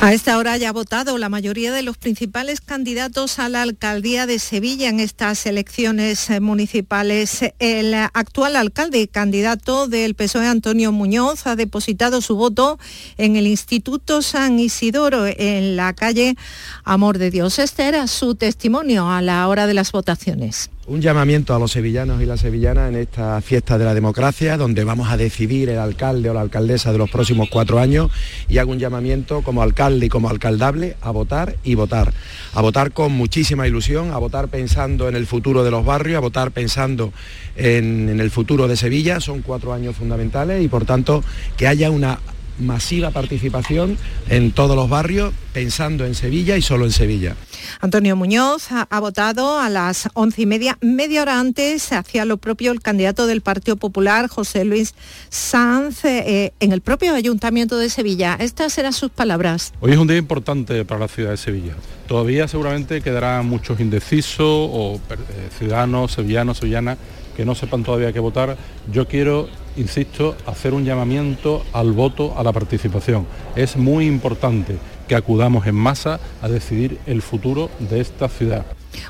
[0.02, 4.24] A esta hora ya ha votado la mayoría de los principales candidatos a la alcaldía
[4.24, 7.44] de Sevilla en estas elecciones eh, municipales.
[7.58, 12.78] El actual alcalde y candidato del PSOE, Antonio Muñoz, ha depositado su voto
[13.18, 16.34] en el Instituto San Isidoro, en la calle
[16.82, 17.58] Amor de Dios.
[17.58, 22.22] Este era su testimonio a la hora de las votaciones un llamamiento a los sevillanos
[22.22, 26.30] y las sevillanas en esta fiesta de la democracia, donde vamos a decidir el alcalde
[26.30, 28.10] o la alcaldesa de los próximos cuatro años,
[28.48, 32.12] y hago un llamamiento como alcalde y como alcaldable a votar y votar.
[32.54, 36.20] A votar con muchísima ilusión, a votar pensando en el futuro de los barrios, a
[36.20, 37.12] votar pensando
[37.56, 39.20] en, en el futuro de Sevilla.
[39.20, 41.22] Son cuatro años fundamentales y por tanto
[41.56, 42.18] que haya una
[42.60, 43.96] masiva participación
[44.28, 47.36] en todos los barrios, pensando en Sevilla y solo en Sevilla.
[47.80, 52.72] Antonio Muñoz ha, votado a las once y media, media hora antes, hacía lo propio
[52.72, 54.94] el candidato del Partido Popular, José Luis
[55.28, 58.36] Sanz, eh, en el propio Ayuntamiento de Sevilla.
[58.38, 59.72] Estas eran sus palabras.
[59.80, 61.74] Hoy es un día importante para la ciudad de Sevilla.
[62.06, 66.98] Todavía seguramente quedarán muchos indecisos o eh, ciudadanos, sevillanos, sevillanas
[67.36, 68.56] que no sepan todavía qué votar.
[68.92, 73.26] Yo quiero insisto, hacer un llamamiento al voto, a la participación.
[73.56, 74.76] Es muy importante
[75.08, 78.64] que acudamos en masa a decidir el futuro de esta ciudad.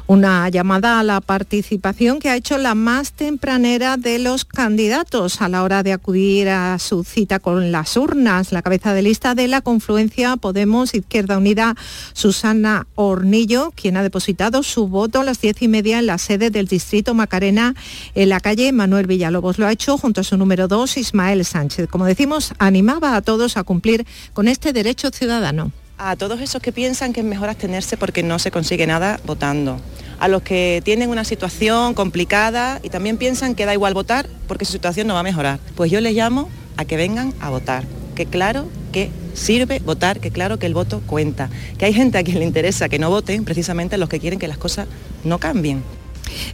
[0.06, 5.48] Una llamada a la participación que ha hecho la más tempranera de los candidatos a
[5.48, 8.52] la hora de acudir a su cita con las urnas.
[8.52, 11.76] La cabeza de lista de la confluencia Podemos Izquierda Unida,
[12.12, 16.50] Susana Hornillo, quien ha depositado su voto a las diez y media en la sede
[16.50, 17.74] del distrito Macarena
[18.14, 19.58] en la calle Manuel Villalobos.
[19.58, 21.88] Lo ha hecho junto a su número dos, Ismael Sánchez.
[21.88, 25.72] Como decimos, animaba a todos a cumplir con este derecho ciudadano
[26.02, 29.78] a todos esos que piensan que es mejor abstenerse porque no se consigue nada votando,
[30.18, 34.64] a los que tienen una situación complicada y también piensan que da igual votar porque
[34.64, 35.60] su situación no va a mejorar.
[35.74, 36.48] Pues yo les llamo
[36.78, 37.84] a que vengan a votar,
[38.14, 42.22] que claro que sirve votar, que claro que el voto cuenta, que hay gente a
[42.22, 44.88] quien le interesa que no voten precisamente los que quieren que las cosas
[45.22, 45.82] no cambien.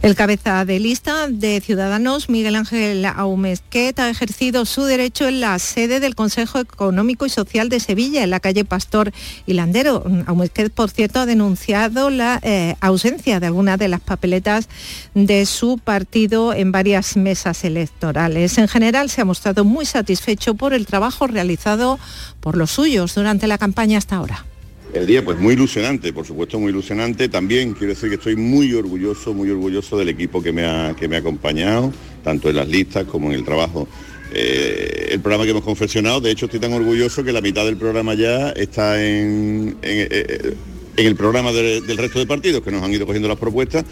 [0.01, 5.57] El cabeza de lista de Ciudadanos, Miguel Ángel Aumezquet, ha ejercido su derecho en la
[5.59, 9.11] sede del Consejo Económico y Social de Sevilla, en la calle Pastor
[9.45, 10.03] y Landero.
[10.25, 14.69] Aumezquet, por cierto, ha denunciado la eh, ausencia de algunas de las papeletas
[15.13, 18.57] de su partido en varias mesas electorales.
[18.57, 21.99] En general, se ha mostrado muy satisfecho por el trabajo realizado
[22.39, 24.45] por los suyos durante la campaña hasta ahora.
[24.93, 27.29] El día pues muy ilusionante, por supuesto muy ilusionante.
[27.29, 31.07] También quiero decir que estoy muy orgulloso, muy orgulloso del equipo que me ha, que
[31.07, 31.91] me ha acompañado,
[32.23, 33.87] tanto en las listas como en el trabajo.
[34.33, 37.77] Eh, el programa que hemos confeccionado, de hecho estoy tan orgulloso que la mitad del
[37.77, 40.55] programa ya está en, en,
[40.97, 43.85] el programa del resto de partidos que nos han ido cogiendo las propuestas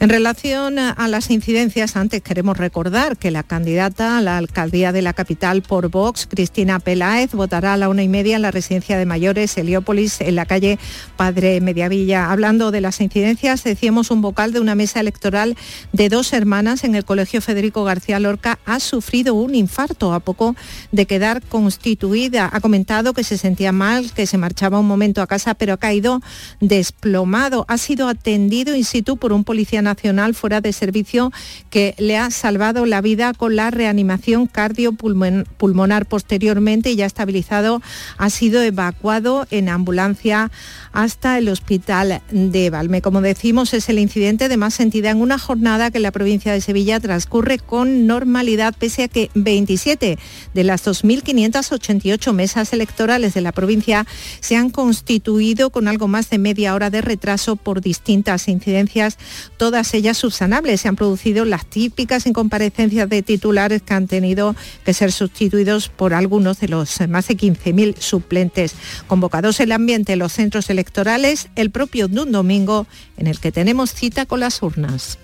[0.00, 5.02] en relación a las incidencias, antes queremos recordar que la candidata a la alcaldía de
[5.02, 8.98] la capital por Vox, Cristina Peláez, votará a la una y media en la residencia
[8.98, 10.78] de mayores Heliópolis, en la calle
[11.16, 12.30] Padre Mediavilla.
[12.30, 15.56] Hablando de las incidencias, decíamos un vocal de una mesa electoral
[15.92, 20.56] de dos hermanas en el Colegio Federico García Lorca ha sufrido un infarto a poco
[20.90, 22.48] de quedar constituida.
[22.52, 25.76] Ha comentado que se sentía mal, que se marchaba un momento a casa, pero ha
[25.76, 26.20] caído
[26.60, 27.64] desplomado.
[27.68, 31.30] Ha sido atendido in situ por un policía nacional fuera de servicio
[31.68, 37.82] que le ha salvado la vida con la reanimación cardiopulmonar posteriormente ya estabilizado,
[38.16, 40.50] ha sido evacuado en ambulancia
[40.92, 43.02] hasta el hospital de Valme.
[43.02, 46.62] Como decimos, es el incidente de más entidad en una jornada que la provincia de
[46.62, 50.18] Sevilla transcurre con normalidad, pese a que 27
[50.54, 54.06] de las 2.588 mesas electorales de la provincia
[54.40, 59.18] se han constituido con algo más de media hora de retraso por distintas incidencias,
[59.56, 60.80] todas ellas subsanables.
[60.80, 66.14] Se han producido las típicas incomparecencias de titulares que han tenido que ser sustituidos por
[66.14, 68.74] algunos de los más de 15.000 suplentes
[69.06, 69.60] convocados.
[69.60, 72.86] El ambiente en los centros electorales el propio de un domingo
[73.16, 75.18] en el que tenemos cita con las urnas.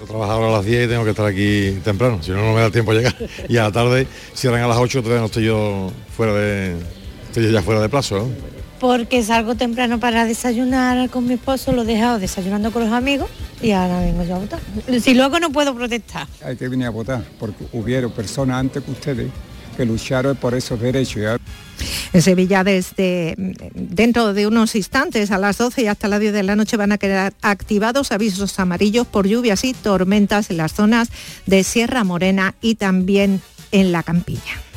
[0.00, 2.54] Yo trabajo ahora a las 10 y tengo que estar aquí temprano, si no, no
[2.54, 3.14] me da tiempo a llegar.
[3.48, 6.74] Y a la tarde cierran a las 8, todavía no estoy yo fuera de,
[7.28, 8.28] estoy ya fuera de plazo.
[8.80, 13.28] Porque salgo temprano para desayunar con mi esposo, lo he dejado desayunando con los amigos
[13.62, 14.60] y ahora vengo yo a votar.
[15.00, 16.26] Si luego no puedo protestar.
[16.42, 19.30] Hay que venir a votar, porque hubieron personas antes que ustedes
[19.76, 21.22] que lucharon por esos derechos.
[21.22, 21.38] ¿ya?
[22.12, 23.34] En Sevilla desde
[23.74, 26.92] dentro de unos instantes a las 12 y hasta las 10 de la noche van
[26.92, 31.08] a quedar activados avisos amarillos por lluvias y tormentas en las zonas
[31.46, 33.40] de Sierra Morena y también
[33.72, 34.69] en la Campilla.